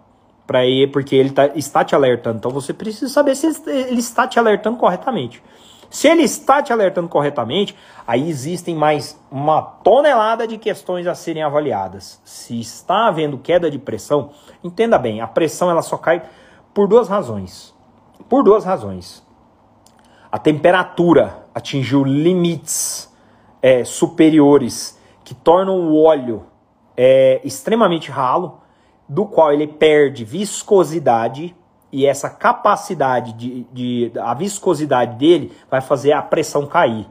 [0.45, 0.59] para
[0.91, 2.39] porque ele tá, está te alertando.
[2.39, 5.41] Então você precisa saber se ele está te alertando corretamente.
[5.89, 7.75] Se ele está te alertando corretamente,
[8.05, 12.21] aí existem mais uma tonelada de questões a serem avaliadas.
[12.23, 14.29] Se está havendo queda de pressão,
[14.63, 16.21] entenda bem, a pressão ela só cai
[16.73, 17.73] por duas razões.
[18.27, 19.25] Por duas razões.
[20.31, 23.11] A temperatura atingiu limites
[23.61, 26.45] é, superiores que tornam o óleo
[26.95, 28.61] é, extremamente ralo,
[29.07, 31.55] do qual ele perde viscosidade
[31.91, 37.07] e essa capacidade de, de, a viscosidade dele vai fazer a pressão cair.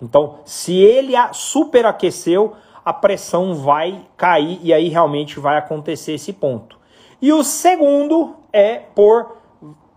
[0.00, 2.54] Então, se ele superaqueceu,
[2.84, 6.78] a pressão vai cair e aí realmente vai acontecer esse ponto.
[7.20, 9.36] E o segundo é por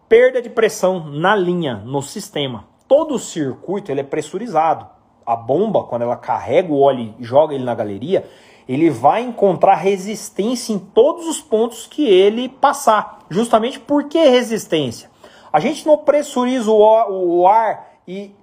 [0.07, 2.65] perda de pressão na linha, no sistema.
[2.87, 4.85] Todo o circuito ele é pressurizado.
[5.25, 8.29] A bomba, quando ela carrega o óleo e joga ele na galeria,
[8.67, 13.19] ele vai encontrar resistência em todos os pontos que ele passar.
[13.29, 15.09] Justamente por que resistência?
[15.53, 18.35] A gente não pressuriza o, o ar e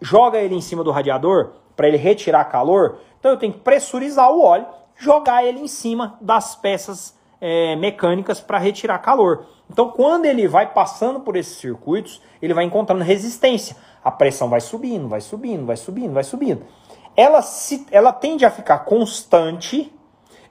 [0.00, 2.98] joga ele em cima do radiador para ele retirar calor.
[3.18, 8.40] Então eu tenho que pressurizar o óleo, jogar ele em cima das peças é, mecânicas
[8.40, 9.46] para retirar calor.
[9.70, 13.76] Então quando ele vai passando por esses circuitos, ele vai encontrando resistência.
[14.02, 16.62] A pressão vai subindo, vai subindo, vai subindo, vai subindo
[17.16, 19.92] ela, se, ela tende a ficar constante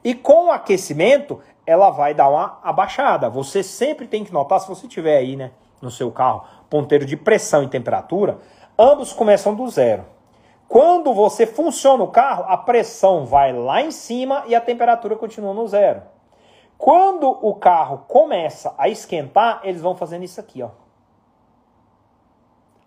[0.04, 3.30] e com o aquecimento ela vai dar uma abaixada.
[3.30, 5.52] Você sempre tem que notar, se você tiver aí né,
[5.82, 8.40] no seu carro ponteiro de pressão e temperatura,
[8.78, 10.06] ambos começam do zero.
[10.68, 15.54] Quando você funciona o carro, a pressão vai lá em cima e a temperatura continua
[15.54, 16.02] no zero.
[16.78, 20.70] Quando o carro começa a esquentar, eles vão fazendo isso aqui, ó.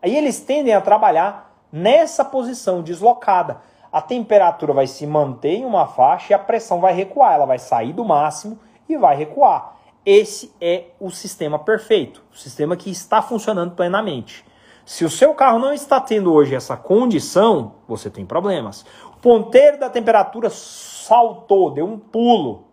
[0.02, 3.60] Aí eles tendem a trabalhar nessa posição deslocada.
[3.90, 7.34] A temperatura vai se manter em uma faixa e a pressão vai recuar.
[7.34, 8.58] Ela vai sair do máximo
[8.88, 9.76] e vai recuar.
[10.04, 14.44] Esse é o sistema perfeito, o sistema que está funcionando plenamente.
[14.86, 18.86] Se o seu carro não está tendo hoje essa condição, você tem problemas.
[19.12, 22.64] O ponteiro da temperatura saltou, deu um pulo,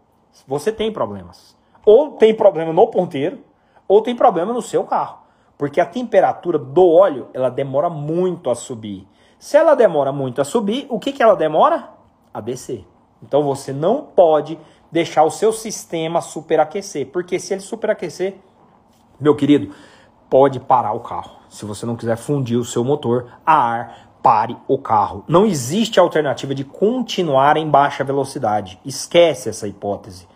[0.47, 1.57] você tem problemas.
[1.85, 3.43] Ou tem problema no ponteiro,
[3.85, 5.24] ou tem problema no seu carro.
[5.57, 9.07] Porque a temperatura do óleo, ela demora muito a subir.
[9.39, 11.89] Se ela demora muito a subir, o que, que ela demora?
[12.33, 12.85] A descer.
[13.21, 14.59] Então você não pode
[14.91, 17.07] deixar o seu sistema superaquecer.
[17.07, 18.37] Porque se ele superaquecer,
[19.19, 19.73] meu querido,
[20.29, 21.37] pode parar o carro.
[21.49, 25.23] Se você não quiser fundir o seu motor a ar, pare o carro.
[25.27, 28.79] Não existe alternativa de continuar em baixa velocidade.
[28.83, 30.27] Esquece essa hipótese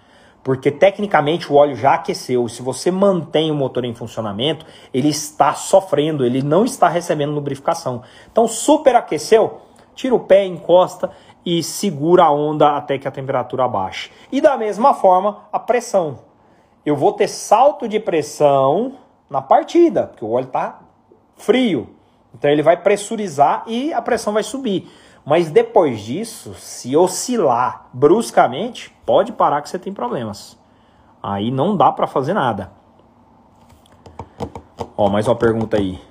[0.43, 2.47] porque tecnicamente o óleo já aqueceu.
[2.47, 8.01] Se você mantém o motor em funcionamento, ele está sofrendo, ele não está recebendo lubrificação.
[8.31, 9.61] Então, superaqueceu,
[9.93, 11.11] tira o pé, encosta
[11.45, 14.11] e segura a onda até que a temperatura baixe.
[14.31, 16.19] E da mesma forma, a pressão.
[16.85, 18.93] Eu vou ter salto de pressão
[19.29, 20.79] na partida, porque o óleo está
[21.35, 21.89] frio.
[22.33, 24.89] Então ele vai pressurizar e a pressão vai subir.
[25.29, 30.57] Mas depois disso, se oscilar bruscamente, pode parar que você tem problemas.
[31.21, 32.71] Aí não dá para fazer nada.
[34.97, 36.01] Ó, mais uma pergunta aí.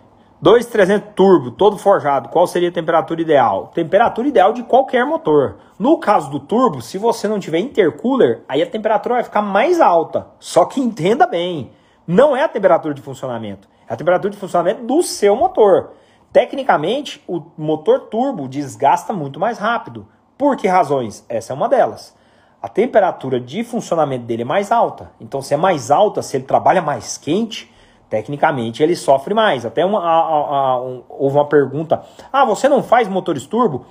[0.40, 3.72] 2300 turbo, todo forjado, qual seria a temperatura ideal?
[3.74, 5.56] Temperatura ideal de qualquer motor.
[5.76, 9.80] No caso do turbo, se você não tiver intercooler, aí a temperatura vai ficar mais
[9.80, 10.28] alta.
[10.38, 11.72] Só que entenda bem,
[12.06, 15.90] não é a temperatura de funcionamento, é a temperatura de funcionamento do seu motor.
[16.32, 20.06] Tecnicamente, o motor turbo desgasta muito mais rápido.
[20.36, 21.24] Por que razões?
[21.28, 22.16] Essa é uma delas.
[22.60, 25.10] A temperatura de funcionamento dele é mais alta.
[25.20, 27.72] Então, se é mais alta, se ele trabalha mais quente,
[28.08, 29.66] Tecnicamente ele sofre mais.
[29.66, 32.02] Até uma, a, a, um, houve uma pergunta:
[32.32, 33.84] ah, você não faz motores turbo?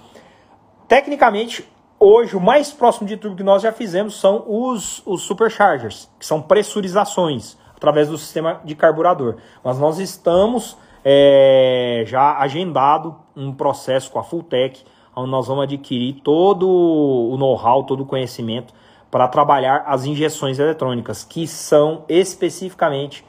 [0.87, 1.67] Tecnicamente,
[1.99, 6.25] hoje o mais próximo de turbo que nós já fizemos são os, os superchargers, que
[6.25, 9.35] são pressurizações através do sistema de carburador.
[9.63, 10.75] Mas nós estamos
[11.09, 14.83] é, já agendado um processo com a Fulltech,
[15.15, 18.73] onde nós vamos adquirir todo o know-how, todo o conhecimento
[19.09, 23.23] para trabalhar as injeções eletrônicas, que são especificamente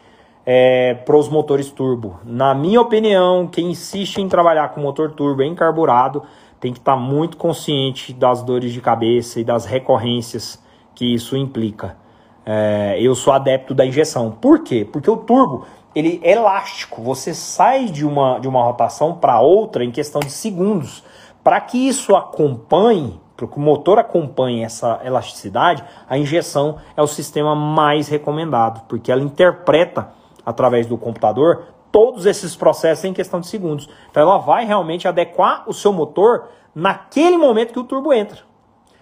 [0.44, 2.18] é, para os motores turbo.
[2.24, 6.24] Na minha opinião, quem insiste em trabalhar com motor turbo em carburado
[6.58, 10.60] tem que estar tá muito consciente das dores de cabeça e das recorrências
[10.96, 11.96] que isso implica.
[12.44, 14.32] É, eu sou adepto da injeção.
[14.32, 14.84] Por quê?
[14.90, 15.64] Porque o turbo
[15.98, 17.02] ele é elástico.
[17.02, 21.02] Você sai de uma, de uma rotação para outra em questão de segundos.
[21.42, 27.06] Para que isso acompanhe, para que o motor acompanhe essa elasticidade, a injeção é o
[27.08, 30.12] sistema mais recomendado, porque ela interpreta
[30.46, 33.88] através do computador todos esses processos em questão de segundos.
[34.08, 38.38] Então ela vai realmente adequar o seu motor naquele momento que o turbo entra.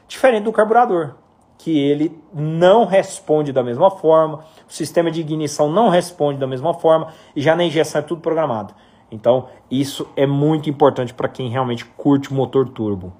[0.08, 1.14] Diferente do carburador,
[1.58, 6.74] que ele não responde da mesma forma, o sistema de ignição não responde da mesma
[6.74, 8.74] forma e já na injeção é tudo programado.
[9.10, 13.12] Então, isso é muito importante para quem realmente curte motor turbo.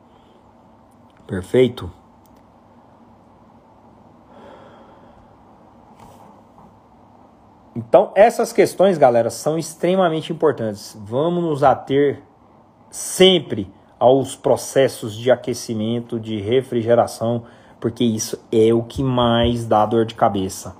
[1.26, 1.90] Perfeito?
[7.74, 10.96] Então, essas questões, galera, são extremamente importantes.
[11.04, 12.22] Vamos nos ater
[12.90, 17.44] sempre aos processos de aquecimento, de refrigeração,
[17.80, 20.74] porque isso é o que mais dá dor de cabeça.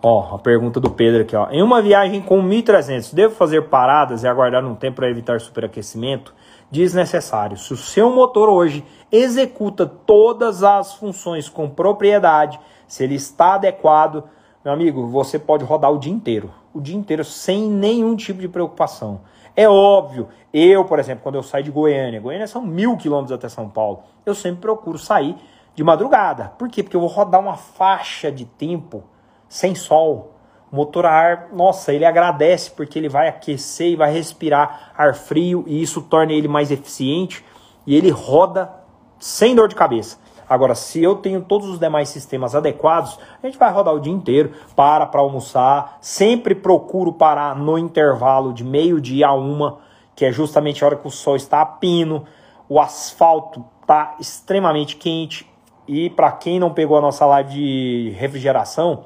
[0.00, 1.48] Ó, a pergunta do Pedro aqui, ó.
[1.50, 6.32] Em uma viagem com 1300, devo fazer paradas e aguardar um tempo para evitar superaquecimento?
[6.70, 7.56] Desnecessário.
[7.56, 14.24] Se o seu motor hoje executa todas as funções com propriedade, se ele está adequado,
[14.68, 16.50] meu amigo, você pode rodar o dia inteiro.
[16.74, 19.22] O dia inteiro sem nenhum tipo de preocupação.
[19.56, 23.48] É óbvio, eu, por exemplo, quando eu saio de Goiânia, Goiânia são mil quilômetros até
[23.48, 25.36] São Paulo, eu sempre procuro sair
[25.74, 26.52] de madrugada.
[26.58, 26.82] Por quê?
[26.82, 29.04] Porque eu vou rodar uma faixa de tempo
[29.48, 30.34] sem sol.
[30.70, 35.14] O motor a ar, nossa, ele agradece porque ele vai aquecer e vai respirar ar
[35.14, 37.42] frio e isso torna ele mais eficiente
[37.86, 38.70] e ele roda
[39.18, 40.18] sem dor de cabeça.
[40.48, 44.12] Agora, se eu tenho todos os demais sistemas adequados, a gente vai rodar o dia
[44.12, 49.78] inteiro, para para almoçar, sempre procuro parar no intervalo de meio-dia a uma,
[50.16, 52.24] que é justamente a hora que o sol está a pino,
[52.68, 55.48] o asfalto está extremamente quente.
[55.86, 59.04] E para quem não pegou a nossa live de refrigeração,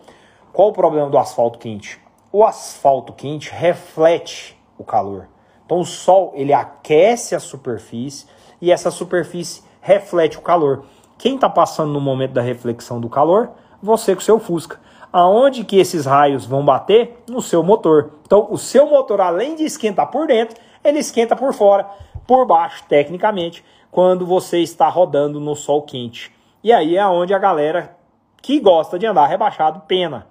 [0.53, 2.01] qual o problema do asfalto quente?
[2.32, 5.28] O asfalto quente reflete o calor.
[5.64, 8.26] Então o sol ele aquece a superfície
[8.61, 10.84] e essa superfície reflete o calor.
[11.22, 13.52] Quem está passando no momento da reflexão do calor?
[13.80, 14.80] Você com seu Fusca.
[15.12, 17.22] Aonde que esses raios vão bater?
[17.30, 18.14] No seu motor.
[18.26, 21.88] Então, o seu motor, além de esquentar por dentro, ele esquenta por fora,
[22.26, 26.32] por baixo, tecnicamente, quando você está rodando no sol quente.
[26.60, 27.96] E aí é onde a galera
[28.42, 30.26] que gosta de andar rebaixado pena,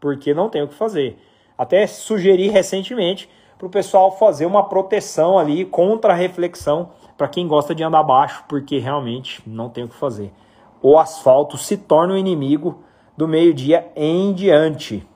[0.00, 1.18] porque não tem o que fazer.
[1.58, 3.28] Até sugeri recentemente
[3.58, 8.02] para o pessoal fazer uma proteção ali contra a reflexão para quem gosta de andar
[8.02, 10.32] baixo, porque realmente não tem o que fazer.
[10.80, 12.82] O asfalto se torna o inimigo
[13.14, 15.06] do meio-dia em diante.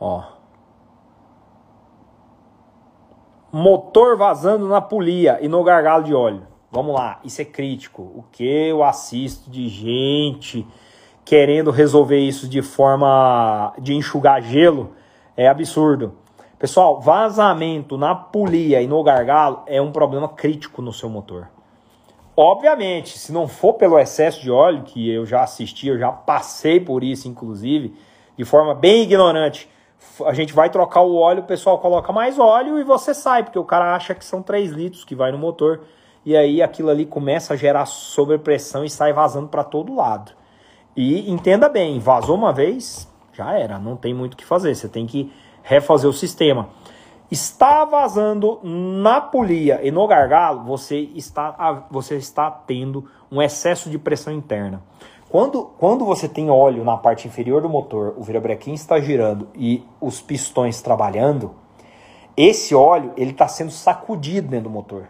[0.00, 0.24] Ó.
[3.52, 6.44] Motor vazando na polia e no gargalo de óleo.
[6.68, 8.02] Vamos lá, isso é crítico.
[8.02, 10.66] O que eu assisto de gente
[11.24, 14.94] querendo resolver isso de forma de enxugar gelo
[15.36, 16.25] é absurdo.
[16.58, 21.48] Pessoal, vazamento na polia e no gargalo é um problema crítico no seu motor.
[22.34, 26.80] Obviamente, se não for pelo excesso de óleo, que eu já assisti, eu já passei
[26.80, 27.94] por isso, inclusive,
[28.38, 29.68] de forma bem ignorante,
[30.24, 33.58] a gente vai trocar o óleo, o pessoal coloca mais óleo e você sai, porque
[33.58, 35.82] o cara acha que são 3 litros que vai no motor,
[36.24, 40.32] e aí aquilo ali começa a gerar sobrepressão e sai vazando para todo lado.
[40.96, 44.88] E entenda bem, vazou uma vez, já era, não tem muito o que fazer, você
[44.88, 45.30] tem que
[45.66, 46.68] refazer o sistema.
[47.28, 53.98] Está vazando na polia e no gargalo, você está, você está tendo um excesso de
[53.98, 54.80] pressão interna.
[55.28, 59.84] quando, quando você tem óleo na parte inferior do motor, o virabrequim está girando e
[60.00, 61.52] os pistões trabalhando,
[62.36, 65.08] esse óleo ele está sendo sacudido dentro do motor.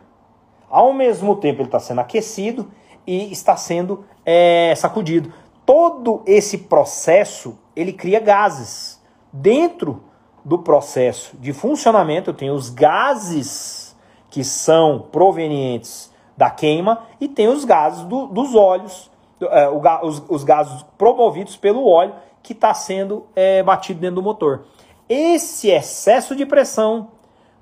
[0.70, 2.70] Ao mesmo tempo ele está sendo aquecido
[3.06, 5.30] e está sendo é, sacudido.
[5.66, 8.98] Todo esse processo ele cria gases.
[9.30, 10.05] Dentro
[10.46, 13.96] do processo de funcionamento, tenho os gases
[14.30, 20.44] que são provenientes da queima e tem os gases do, dos óleos, é, os, os,
[20.44, 24.66] gases promovidos pelo óleo que está sendo é, batido dentro do motor.
[25.08, 27.08] Esse excesso de pressão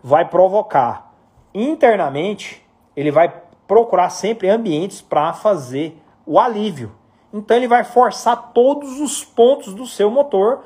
[0.02, 1.10] vai provocar
[1.54, 2.62] internamente,
[2.94, 3.32] ele vai
[3.66, 6.92] procurar sempre ambientes para fazer o alívio.
[7.32, 10.64] Então ele vai forçar todos os pontos do seu motor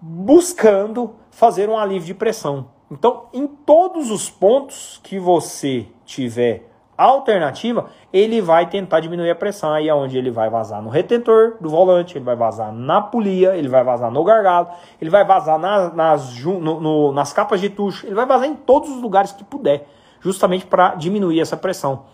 [0.00, 2.68] buscando fazer um alívio de pressão.
[2.90, 9.72] Então, em todos os pontos que você tiver alternativa, ele vai tentar diminuir a pressão.
[9.72, 13.56] Aí é onde ele vai vazar no retentor do volante, ele vai vazar na polia,
[13.56, 14.68] ele vai vazar no gargalo,
[15.00, 18.54] ele vai vazar na, nas, no, no, nas capas de tucho, ele vai vazar em
[18.54, 19.86] todos os lugares que puder,
[20.20, 22.04] justamente para diminuir essa pressão.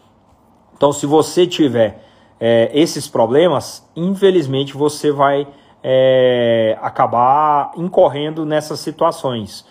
[0.74, 2.02] Então, se você tiver
[2.40, 5.46] é, esses problemas, infelizmente você vai
[5.82, 9.66] é, acabar incorrendo nessas situações.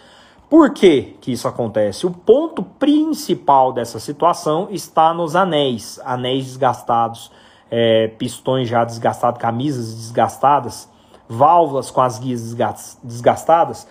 [0.50, 2.06] Por que, que isso acontece?
[2.06, 7.32] O ponto principal dessa situação está nos anéis, anéis desgastados,
[7.70, 10.90] é, pistões já desgastados, camisas desgastadas,
[11.30, 12.54] válvulas com as guias
[13.02, 13.88] desgastadas,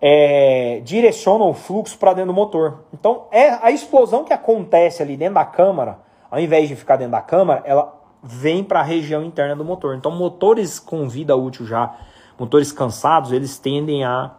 [0.00, 2.80] é, direcionam o fluxo para dentro do motor.
[2.92, 5.98] Então, é a explosão que acontece ali dentro da câmara,
[6.28, 9.94] ao invés de ficar dentro da câmara, ela vem para a região interna do motor.
[9.96, 11.94] Então, motores com vida útil já,
[12.38, 14.32] motores cansados, eles tendem a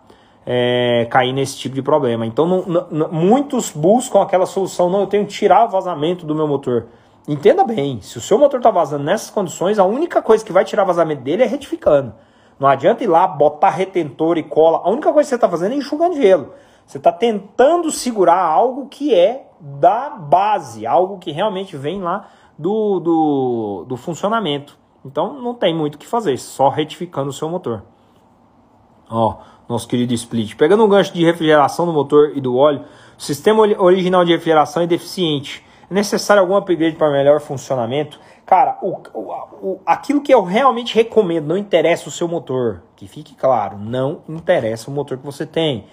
[0.46, 2.26] é, cair nesse tipo de problema.
[2.26, 6.48] Então, não, não, muitos buscam aquela solução, não, eu tenho que tirar vazamento do meu
[6.48, 6.88] motor.
[7.28, 10.66] Entenda bem, se o seu motor está vazando nessas condições, a única coisa que vai
[10.66, 12.14] tirar vazamento dele é retificando.
[12.60, 14.82] Não adianta ir lá, botar retentor e cola.
[14.84, 16.54] A única coisa que você está fazendo é enxugando gelo.
[16.86, 23.00] Você está tentando segurar algo que é da base, algo que realmente vem lá do,
[23.00, 24.78] do, do funcionamento.
[25.06, 27.84] Então não tem muito o que fazer, só retificando o seu motor.
[29.10, 29.38] Ó,
[29.68, 30.56] nosso querido split.
[30.56, 32.86] Pegando um gancho de refrigeração do motor e do óleo,
[33.18, 35.66] o sistema original de refrigeração é deficiente.
[35.90, 38.20] É necessário algum upgrade para melhor funcionamento?
[38.46, 39.32] Cara, o, o,
[39.62, 44.22] o, aquilo que eu realmente recomendo, não interessa o seu motor, que fique claro, não
[44.28, 45.86] interessa o motor que você tem.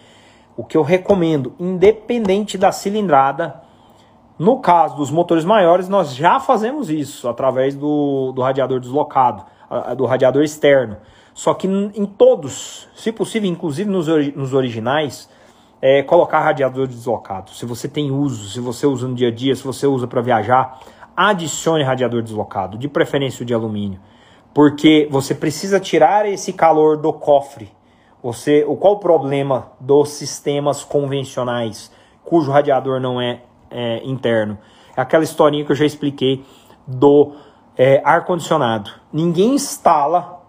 [0.59, 3.62] O que eu recomendo, independente da cilindrada,
[4.36, 9.44] no caso dos motores maiores, nós já fazemos isso através do, do radiador deslocado,
[9.96, 10.96] do radiador externo.
[11.32, 15.30] Só que em todos, se possível, inclusive nos, nos originais,
[15.80, 17.52] é, colocar radiador deslocado.
[17.52, 20.20] Se você tem uso, se você usa no dia a dia, se você usa para
[20.20, 20.80] viajar,
[21.16, 24.00] adicione radiador deslocado, de preferência o de alumínio,
[24.52, 27.77] porque você precisa tirar esse calor do cofre.
[28.22, 31.90] Você, qual o problema dos sistemas convencionais,
[32.24, 34.58] cujo radiador não é é, interno.
[34.96, 36.44] É aquela historinha que eu já expliquei
[36.86, 37.32] do
[37.76, 38.90] é, ar-condicionado.
[39.12, 40.40] Ninguém instala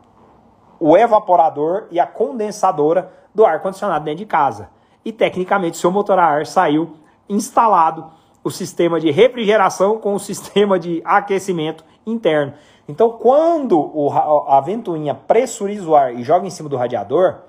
[0.79, 4.69] o evaporador e a condensadora do ar-condicionado dentro de casa.
[5.03, 6.95] E tecnicamente, seu motor a ar saiu
[7.27, 8.11] instalado
[8.43, 12.53] o sistema de refrigeração com o sistema de aquecimento interno.
[12.87, 14.11] Então, quando o,
[14.47, 17.48] a ventoinha pressuriza o ar e joga em cima do radiador,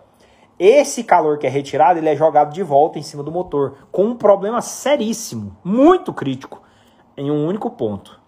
[0.60, 4.04] esse calor que é retirado, ele é jogado de volta em cima do motor, com
[4.04, 6.60] um problema seríssimo, muito crítico,
[7.16, 8.20] em um único ponto.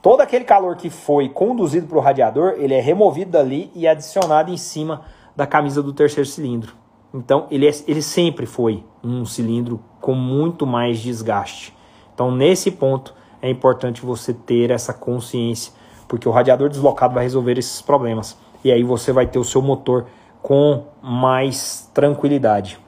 [0.00, 4.52] Todo aquele calor que foi conduzido para o radiador, ele é removido dali e adicionado
[4.52, 5.02] em cima
[5.34, 6.72] da camisa do terceiro cilindro.
[7.12, 11.76] Então, ele, é, ele sempre foi um cilindro com muito mais desgaste.
[12.14, 13.12] Então, nesse ponto,
[13.42, 15.72] é importante você ter essa consciência,
[16.06, 18.38] porque o radiador deslocado vai resolver esses problemas.
[18.62, 20.06] E aí você vai ter o seu motor
[20.46, 22.78] com mais tranquilidade.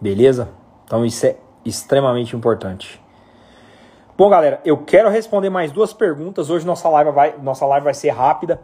[0.00, 0.50] Beleza?
[0.84, 3.02] Então isso é extremamente importante.
[4.16, 6.50] Bom, galera, eu quero responder mais duas perguntas.
[6.50, 8.60] Hoje nossa live vai, nossa live vai ser rápida,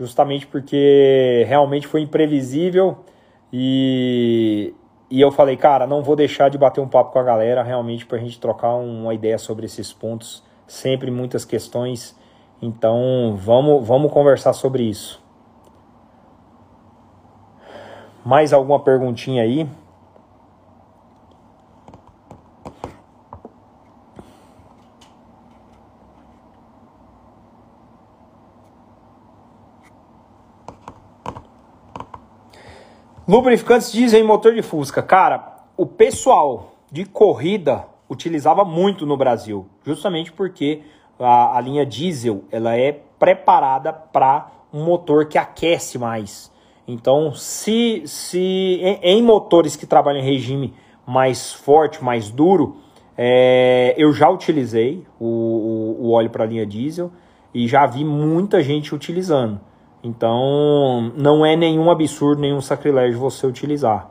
[0.00, 3.04] justamente porque realmente foi imprevisível
[3.52, 4.72] e,
[5.10, 8.06] e eu falei, cara, não vou deixar de bater um papo com a galera, realmente
[8.06, 10.42] para a gente trocar uma ideia sobre esses pontos.
[10.66, 12.18] Sempre muitas questões,
[12.62, 15.25] então vamos, vamos conversar sobre isso.
[18.26, 19.68] Mais alguma perguntinha aí?
[33.28, 35.00] Lubrificantes dizem motor de Fusca.
[35.04, 40.82] Cara, o pessoal de corrida utilizava muito no Brasil, justamente porque
[41.16, 46.55] a, a linha diesel ela é preparada para um motor que aquece mais.
[46.86, 50.72] Então, se, se em, motores que trabalham em regime
[51.06, 52.76] mais forte, mais duro,
[53.18, 57.10] é, eu já utilizei o, o, o óleo para linha diesel
[57.52, 59.60] e já vi muita gente utilizando.
[60.02, 64.08] Então, não é nenhum absurdo, nenhum sacrilégio você utilizar.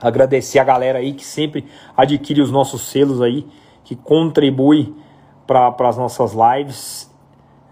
[0.00, 3.46] Agradecer a galera aí que sempre adquire os nossos selos aí,
[3.84, 4.94] que contribui
[5.46, 7.14] para as nossas lives.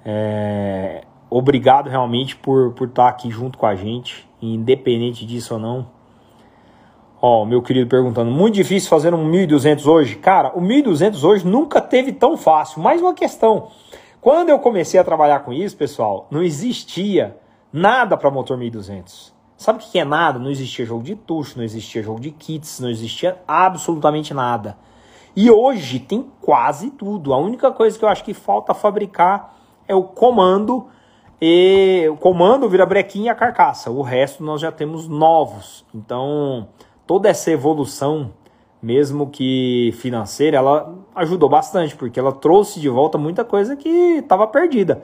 [0.04, 1.04] É,
[1.36, 5.86] obrigado realmente por, por estar tá aqui junto com a gente, independente disso ou não.
[7.20, 10.16] Ó, meu querido perguntando, muito difícil fazer um 1200 hoje?
[10.16, 12.82] Cara, o 1200 hoje nunca teve tão fácil.
[12.82, 13.68] Mais uma questão.
[14.20, 17.36] Quando eu comecei a trabalhar com isso, pessoal, não existia
[17.72, 19.32] nada para motor 1200.
[19.56, 20.40] Sabe o que é nada?
[20.40, 24.76] Não existia jogo de tucho, não existia jogo de kits, não existia absolutamente nada.
[25.34, 27.32] E hoje tem quase tudo.
[27.32, 29.54] A única coisa que eu acho que falta fabricar
[29.86, 30.88] é o comando
[31.44, 33.90] e o comando vira brequinha e a carcaça.
[33.90, 35.84] O resto nós já temos novos.
[35.92, 36.68] Então,
[37.04, 38.30] toda essa evolução,
[38.80, 44.46] mesmo que financeira, ela ajudou bastante, porque ela trouxe de volta muita coisa que estava
[44.46, 45.02] perdida.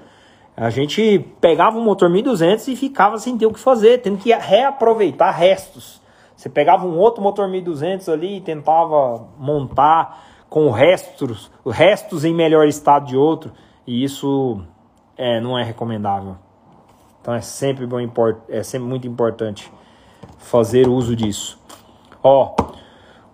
[0.56, 4.32] A gente pegava um motor 1200 e ficava sem ter o que fazer, tendo que
[4.32, 6.00] reaproveitar restos.
[6.36, 12.68] Você pegava um outro motor 1200 ali e tentava montar com restos, restos em melhor
[12.68, 13.50] estado de outro,
[13.84, 14.62] e isso
[15.18, 16.36] é, não é recomendável.
[17.20, 17.98] Então é sempre, bom,
[18.48, 19.70] é sempre muito importante
[20.38, 21.60] fazer uso disso.
[22.22, 22.54] Ó,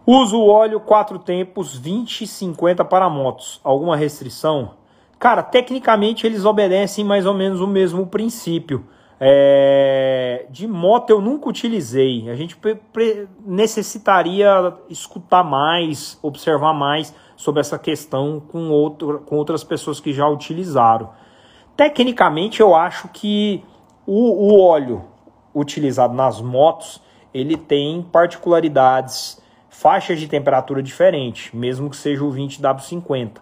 [0.07, 3.61] uso óleo quatro tempos 20 e 50 para motos.
[3.63, 4.73] Alguma restrição?
[5.19, 8.87] Cara, tecnicamente eles obedecem mais ou menos o mesmo princípio.
[9.21, 12.29] É, de moto eu nunca utilizei.
[12.29, 12.59] A gente
[13.47, 20.27] necessitaria escutar mais, observar mais sobre essa questão com, outro, com outras pessoas que já
[20.27, 21.11] utilizaram.
[21.77, 23.65] Tecnicamente, eu acho que
[24.07, 25.05] o, o óleo
[25.55, 27.03] utilizado nas motos
[27.33, 33.39] ele tem particularidades, faixas de temperatura diferentes, mesmo que seja o 20W50.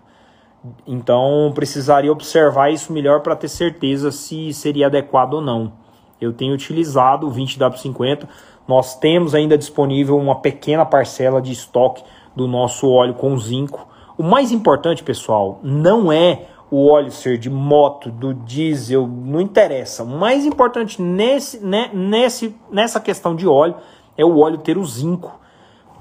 [0.87, 5.73] Então precisaria observar isso melhor para ter certeza se seria adequado ou não.
[6.21, 8.29] Eu tenho utilizado o 20W50.
[8.67, 12.03] Nós temos ainda disponível uma pequena parcela de estoque
[12.35, 13.89] do nosso óleo com zinco.
[14.17, 20.05] O mais importante, pessoal, não é o óleo ser de moto, do diesel, não interessa.
[20.05, 23.75] O mais importante nesse, né, nesse, nessa questão de óleo
[24.17, 25.39] é o óleo ter o zinco.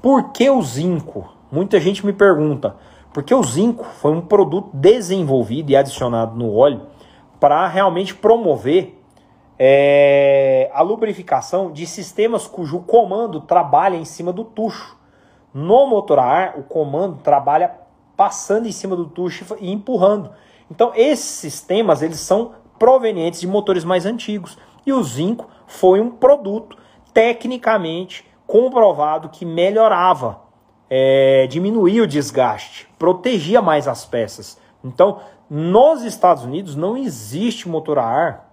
[0.00, 1.30] Por que o zinco?
[1.50, 2.74] Muita gente me pergunta.
[3.12, 6.86] Porque o zinco foi um produto desenvolvido e adicionado no óleo
[7.38, 8.98] para realmente promover
[9.58, 14.96] é, a lubrificação de sistemas cujo comando trabalha em cima do tucho.
[15.52, 17.70] No motor a ar, o comando trabalha
[18.16, 20.30] passando em cima do tucho e empurrando.
[20.72, 24.56] Então, esses sistemas eles são provenientes de motores mais antigos.
[24.86, 26.78] E o zinco foi um produto
[27.12, 30.40] tecnicamente comprovado que melhorava,
[30.88, 34.58] é, diminuía o desgaste, protegia mais as peças.
[34.82, 38.50] Então, nos Estados Unidos não existe motor a ar,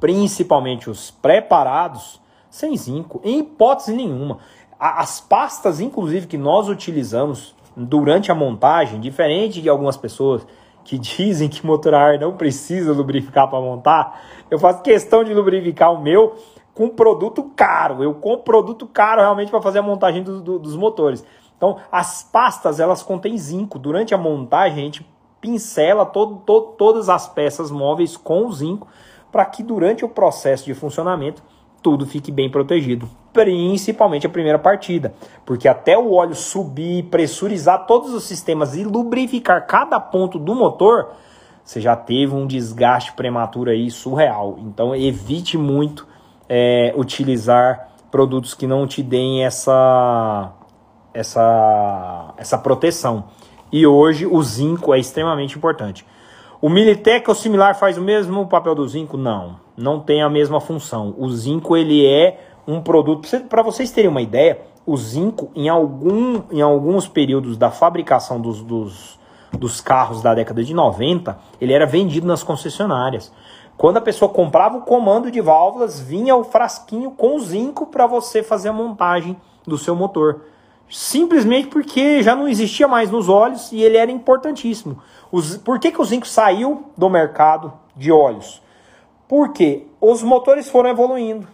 [0.00, 2.20] principalmente os preparados,
[2.50, 4.38] sem zinco, em hipótese nenhuma.
[4.80, 10.44] As pastas, inclusive, que nós utilizamos durante a montagem, diferente de algumas pessoas
[10.86, 15.34] que dizem que motor a ar não precisa lubrificar para montar, eu faço questão de
[15.34, 16.36] lubrificar o meu
[16.72, 18.04] com produto caro.
[18.04, 21.24] Eu compro produto caro realmente para fazer a montagem do, do, dos motores.
[21.56, 23.80] Então, as pastas elas contêm zinco.
[23.80, 25.06] Durante a montagem, a gente
[25.40, 28.86] pincela todo, todo, todas as peças móveis com o zinco
[29.32, 31.42] para que durante o processo de funcionamento
[31.82, 35.12] tudo fique bem protegido, principalmente a primeira partida,
[35.44, 41.10] porque até o óleo subir, pressurizar todos os sistemas e lubrificar cada ponto do motor,
[41.62, 44.56] você já teve um desgaste prematuro aí surreal.
[44.60, 46.08] Então evite muito
[46.48, 50.52] é, utilizar produtos que não te deem essa,
[51.12, 53.24] essa, essa proteção.
[53.70, 56.06] E hoje o zinco é extremamente importante.
[56.58, 59.18] O Militec ou similar faz o mesmo papel do zinco?
[59.18, 61.14] Não não tem a mesma função.
[61.18, 64.60] O zinco ele é um produto para vocês terem uma ideia.
[64.84, 69.18] O zinco em algum em alguns períodos da fabricação dos, dos,
[69.52, 73.32] dos carros da década de 90, ele era vendido nas concessionárias.
[73.76, 78.06] Quando a pessoa comprava o comando de válvulas, vinha o frasquinho com o zinco para
[78.06, 79.36] você fazer a montagem
[79.66, 80.42] do seu motor.
[80.88, 84.98] Simplesmente porque já não existia mais nos óleos e ele era importantíssimo.
[85.30, 88.62] Os, por que, que o zinco saiu do mercado de óleos?
[89.28, 91.46] Porque os motores foram evoluindo,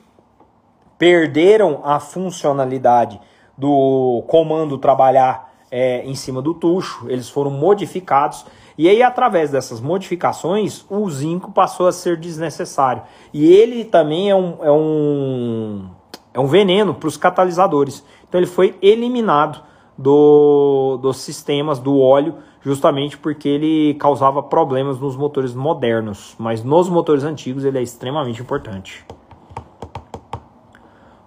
[1.02, 3.20] perderam a funcionalidade
[3.58, 8.46] do comando trabalhar é, em cima do tucho, eles foram modificados
[8.78, 13.02] e aí, através dessas modificações, o zinco passou a ser desnecessário.
[13.34, 15.88] E ele também é um, é um,
[16.32, 18.04] é um veneno para os catalisadores.
[18.28, 19.60] Então, ele foi eliminado
[19.98, 26.36] do, dos sistemas do óleo, justamente porque ele causava problemas nos motores modernos.
[26.38, 29.04] Mas nos motores antigos, ele é extremamente importante.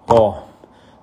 [0.08, 0.34] Ó,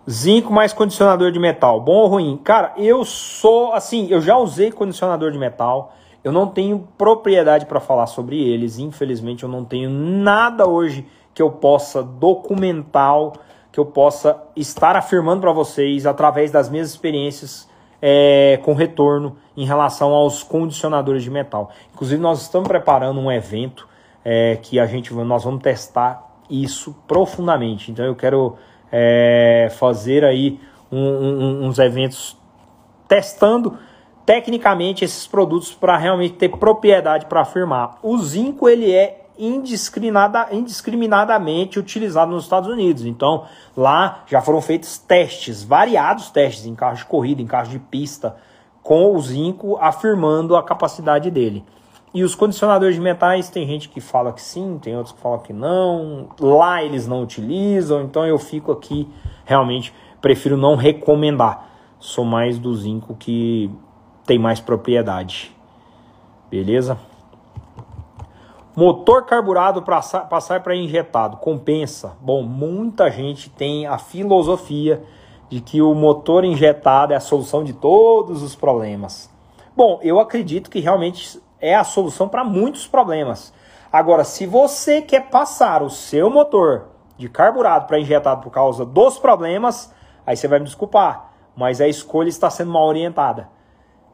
[0.10, 2.39] zinco mais condicionador de metal, bom ou ruim?
[2.41, 5.93] Cara, eu sou assim, eu já usei condicionador de metal.
[6.24, 11.41] Eu não tenho propriedade para falar sobre eles, infelizmente eu não tenho nada hoje que
[11.41, 13.34] eu possa documentar,
[13.74, 17.68] que eu possa estar afirmando para vocês através das minhas experiências
[18.01, 21.72] é, com retorno em relação aos condicionadores de metal.
[21.93, 23.88] Inclusive nós estamos preparando um evento
[24.24, 27.91] é, que a gente nós vamos testar isso profundamente.
[27.91, 28.58] Então eu quero
[28.96, 30.60] é, fazer aí
[30.91, 32.38] um, um, uns eventos
[33.08, 33.76] testando
[34.24, 37.98] tecnicamente esses produtos para realmente ter propriedade para afirmar.
[38.04, 43.04] O zinco ele é indiscriminada, indiscriminadamente utilizado nos Estados Unidos.
[43.04, 47.80] Então, lá já foram feitos testes, variados testes em carros de corrida, em carros de
[47.80, 48.36] pista,
[48.84, 51.66] com o zinco afirmando a capacidade dele.
[52.14, 55.39] E os condicionadores de metais, tem gente que fala que sim, tem outros que falam
[55.39, 56.30] que não.
[56.39, 59.07] Lá eles não utilizam, então eu fico aqui
[59.45, 59.93] realmente
[60.24, 61.70] prefiro não recomendar.
[61.99, 63.70] Sou mais do zinco que
[64.26, 65.55] tem mais propriedade.
[66.49, 66.97] Beleza?
[68.76, 72.16] Motor carburado para passar para injetado, compensa.
[72.22, 75.03] Bom, muita gente tem a filosofia
[75.49, 79.30] de que o motor injetado é a solução de todos os problemas.
[79.76, 83.53] Bom, eu acredito que realmente é a solução para muitos problemas.
[83.89, 89.18] Agora, se você quer passar o seu motor de carburado para injetado por causa dos
[89.18, 89.93] problemas,
[90.28, 93.47] aí você vai me desculpar, mas a escolha está sendo mal orientada.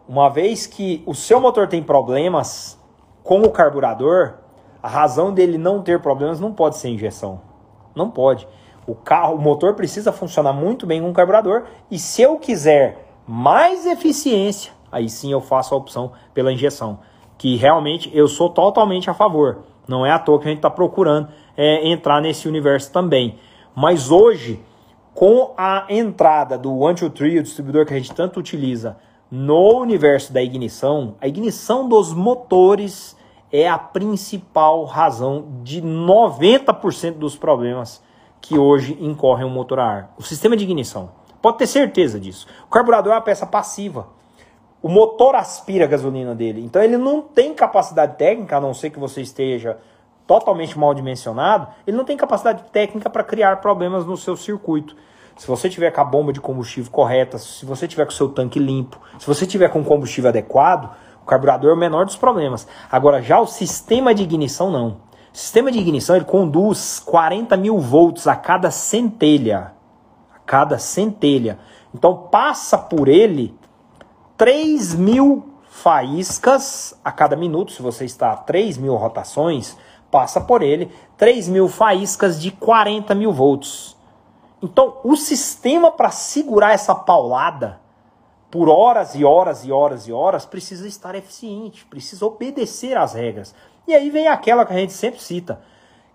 [0.07, 2.79] Uma vez que o seu motor tem problemas
[3.23, 4.35] com o carburador,
[4.81, 7.41] a razão dele não ter problemas não pode ser injeção.
[7.95, 8.47] Não pode.
[8.85, 13.07] O carro, o motor precisa funcionar muito bem com o carburador e se eu quiser
[13.25, 16.99] mais eficiência, aí sim eu faço a opção pela injeção,
[17.39, 19.63] que realmente eu sou totalmente a favor.
[19.87, 23.39] Não é à toa que a gente está procurando é, entrar nesse universo também.
[23.73, 24.61] Mas hoje,
[25.15, 28.97] com a entrada do One Two o distribuidor que a gente tanto utiliza,
[29.31, 33.17] no universo da ignição, a ignição dos motores
[33.51, 38.03] é a principal razão de 90% dos problemas
[38.41, 40.13] que hoje incorrem o motor a ar.
[40.17, 41.11] O sistema de ignição.
[41.41, 42.47] Pode ter certeza disso.
[42.65, 44.07] O carburador é uma peça passiva.
[44.81, 46.63] O motor aspira a gasolina dele.
[46.63, 49.77] Então ele não tem capacidade técnica, a não ser que você esteja
[50.25, 54.95] totalmente mal dimensionado, ele não tem capacidade técnica para criar problemas no seu circuito
[55.39, 58.27] se você tiver com a bomba de combustível correta, se você tiver com o seu
[58.27, 62.67] tanque limpo, se você tiver com combustível adequado, o carburador é o menor dos problemas.
[62.91, 64.97] Agora, já o sistema de ignição, não.
[65.33, 69.71] O sistema de ignição ele conduz 40 mil volts a cada centelha.
[70.35, 71.57] A cada centelha.
[71.95, 73.57] Então, passa por ele
[74.39, 77.73] 3 mil faíscas a cada minuto.
[77.73, 79.75] Se você está a 3 mil rotações,
[80.09, 83.97] passa por ele 3 mil faíscas de 40 mil volts.
[84.63, 87.81] Então, o sistema para segurar essa paulada
[88.49, 93.53] por horas e horas e horas e horas precisa estar eficiente, precisa obedecer às regras.
[93.85, 95.59] E aí vem aquela que a gente sempre cita.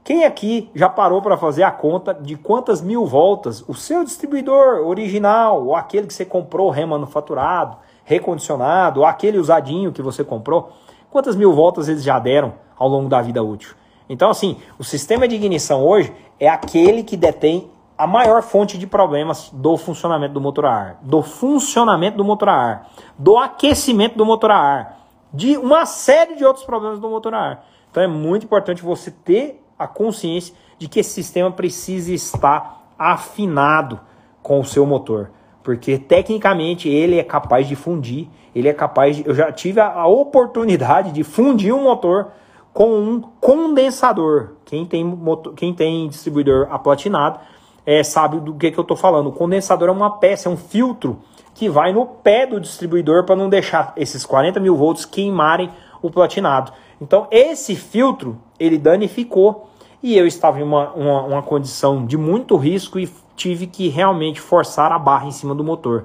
[0.02, 4.86] Quem aqui já parou para fazer a conta de quantas mil voltas o seu distribuidor
[4.86, 10.72] original, ou aquele que você comprou remanufaturado, recondicionado, aquele usadinho que você comprou,
[11.10, 13.74] quantas mil voltas eles já deram ao longo da vida útil?
[14.08, 18.86] Então, assim, o sistema de ignição hoje é aquele que detém a maior fonte de
[18.86, 24.18] problemas do funcionamento do motor a ar, do funcionamento do motor a ar, do aquecimento
[24.18, 25.00] do motor a ar,
[25.32, 27.66] de uma série de outros problemas do motor a ar.
[27.90, 34.00] Então é muito importante você ter a consciência de que esse sistema precisa estar afinado
[34.42, 35.30] com o seu motor,
[35.64, 39.90] porque tecnicamente ele é capaz de fundir, ele é capaz de, eu já tive a,
[39.90, 42.28] a oportunidade de fundir um motor
[42.72, 44.50] com um condensador.
[44.66, 47.40] Quem tem motor, quem tem distribuidor aplatinado
[47.86, 49.28] é, sabe do que, que eu estou falando.
[49.28, 51.18] O condensador é uma peça, é um filtro
[51.54, 55.70] que vai no pé do distribuidor para não deixar esses 40 mil volts queimarem
[56.02, 56.72] o platinado.
[57.00, 59.70] Então esse filtro ele danificou
[60.02, 64.40] e eu estava em uma, uma, uma condição de muito risco e tive que realmente
[64.40, 66.04] forçar a barra em cima do motor.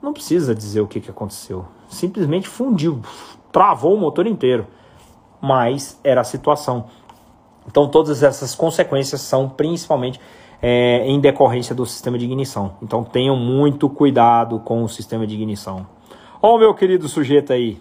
[0.00, 1.64] Não precisa dizer o que, que aconteceu.
[1.88, 3.00] Simplesmente fundiu,
[3.52, 4.66] travou o motor inteiro.
[5.40, 6.86] Mas era a situação.
[7.66, 10.20] Então todas essas consequências são principalmente
[10.60, 12.76] é, em decorrência do sistema de ignição.
[12.82, 15.86] Então tenham muito cuidado com o sistema de ignição.
[16.40, 17.80] Olha o meu querido sujeito aí.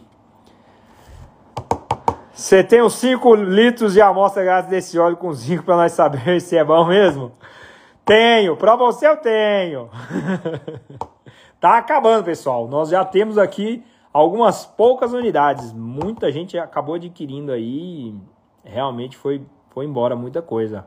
[2.33, 6.39] Você tem os 5 litros de amostra grátis desse óleo com zinco para nós saber
[6.41, 7.31] se é bom mesmo?
[8.11, 9.89] Tenho, para você eu tenho.
[11.61, 12.67] tá acabando, pessoal.
[12.67, 15.71] Nós já temos aqui algumas poucas unidades.
[15.71, 18.13] Muita gente acabou adquirindo aí.
[18.65, 20.85] Realmente foi, foi embora muita coisa.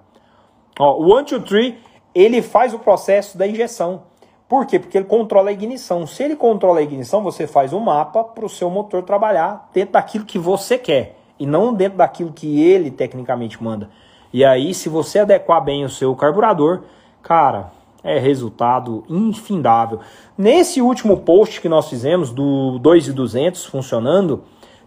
[0.79, 1.79] Ó, o Three,
[2.15, 4.03] ele faz o processo da injeção.
[4.47, 4.79] Por quê?
[4.79, 6.07] Porque ele controla a ignição.
[6.07, 9.95] Se ele controla a ignição, você faz um mapa para o seu motor trabalhar dentro
[9.95, 13.89] daquilo que você quer e não dentro daquilo que ele tecnicamente manda.
[14.31, 16.83] E aí, se você adequar bem o seu carburador,
[17.25, 17.73] cara,
[18.03, 20.01] é resultado infindável.
[20.37, 24.45] Nesse último post que nós fizemos do 2200 funcionando,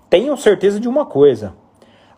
[0.07, 1.55] tenham certeza de uma coisa: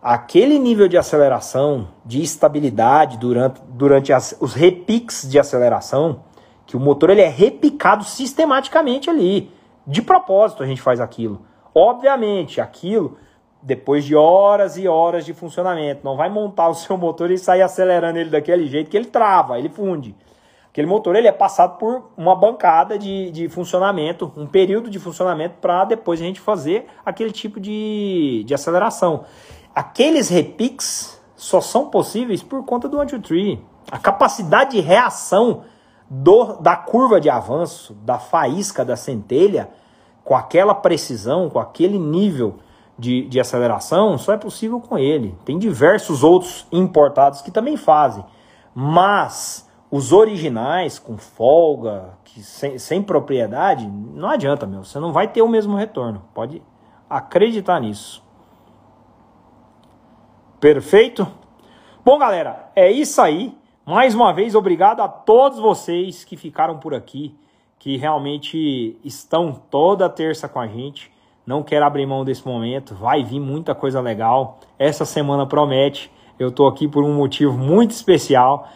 [0.02, 6.20] aquele nível de aceleração, de estabilidade durante, durante as, os repiques de aceleração,
[6.68, 9.52] que o motor ele é repicado sistematicamente ali.
[9.88, 11.42] De propósito a gente faz aquilo.
[11.74, 13.18] Obviamente, aquilo
[13.62, 16.02] depois de horas e horas de funcionamento.
[16.04, 19.60] Não vai montar o seu motor e sair acelerando ele daquele jeito que ele trava,
[19.60, 20.16] ele funde.
[20.72, 25.56] Aquele motor ele é passado por uma bancada de, de funcionamento, um período de funcionamento
[25.60, 29.26] para depois a gente fazer aquele tipo de, de aceleração.
[29.74, 33.64] Aqueles repiques só são possíveis por conta do anti-tree.
[33.92, 35.64] A capacidade de reação
[36.10, 39.70] do, da curva de avanço, da faísca da centelha,
[40.24, 42.60] com aquela precisão, com aquele nível
[43.00, 45.36] de, de aceleração, só é possível com ele.
[45.46, 48.24] Tem diversos outros importados que também fazem,
[48.76, 54.84] mas os originais, com folga, que sem, sem propriedade, não adianta, meu.
[54.84, 56.24] Você não vai ter o mesmo retorno.
[56.34, 56.62] Pode
[57.10, 58.24] acreditar nisso.
[60.60, 61.26] Perfeito?
[62.04, 63.58] Bom, galera, é isso aí.
[63.86, 67.36] Mais uma vez, obrigado a todos vocês que ficaram por aqui,
[67.80, 71.12] que realmente estão toda terça com a gente.
[71.50, 74.60] Não quero abrir mão desse momento, vai vir muita coisa legal.
[74.78, 76.12] Essa semana promete.
[76.38, 78.68] Eu estou aqui por um motivo muito especial.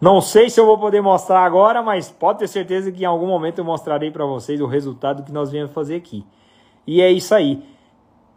[0.00, 3.26] Não sei se eu vou poder mostrar agora, mas pode ter certeza que em algum
[3.26, 6.24] momento eu mostrarei para vocês o resultado que nós viemos fazer aqui.
[6.86, 7.64] E é isso aí.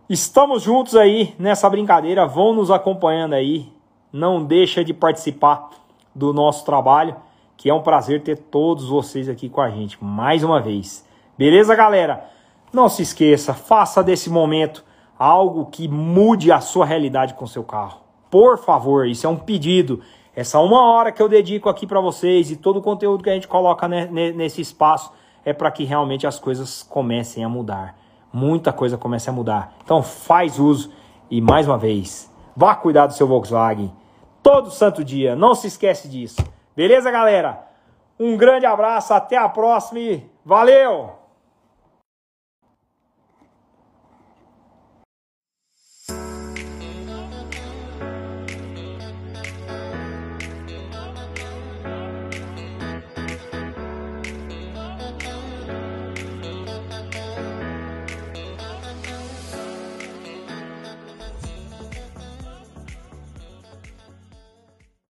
[0.09, 3.71] Estamos juntos aí nessa brincadeira, vão nos acompanhando aí.
[4.11, 5.69] Não deixa de participar
[6.15, 7.15] do nosso trabalho,
[7.55, 11.07] que é um prazer ter todos vocês aqui com a gente mais uma vez.
[11.37, 12.32] Beleza, galera?
[12.73, 14.83] Não se esqueça, faça desse momento
[15.17, 18.01] algo que mude a sua realidade com seu carro.
[18.31, 20.01] Por favor, isso é um pedido.
[20.35, 23.33] Essa uma hora que eu dedico aqui para vocês e todo o conteúdo que a
[23.35, 25.11] gente coloca nesse espaço
[25.45, 27.95] é para que realmente as coisas comecem a mudar.
[28.33, 29.75] Muita coisa comece a mudar.
[29.83, 30.91] Então faz uso
[31.29, 33.93] e mais uma vez, vá cuidar do seu Volkswagen
[34.41, 35.35] todo santo dia.
[35.35, 36.41] Não se esquece disso.
[36.75, 37.67] Beleza, galera?
[38.19, 41.22] Um grande abraço, até a próxima e valeu!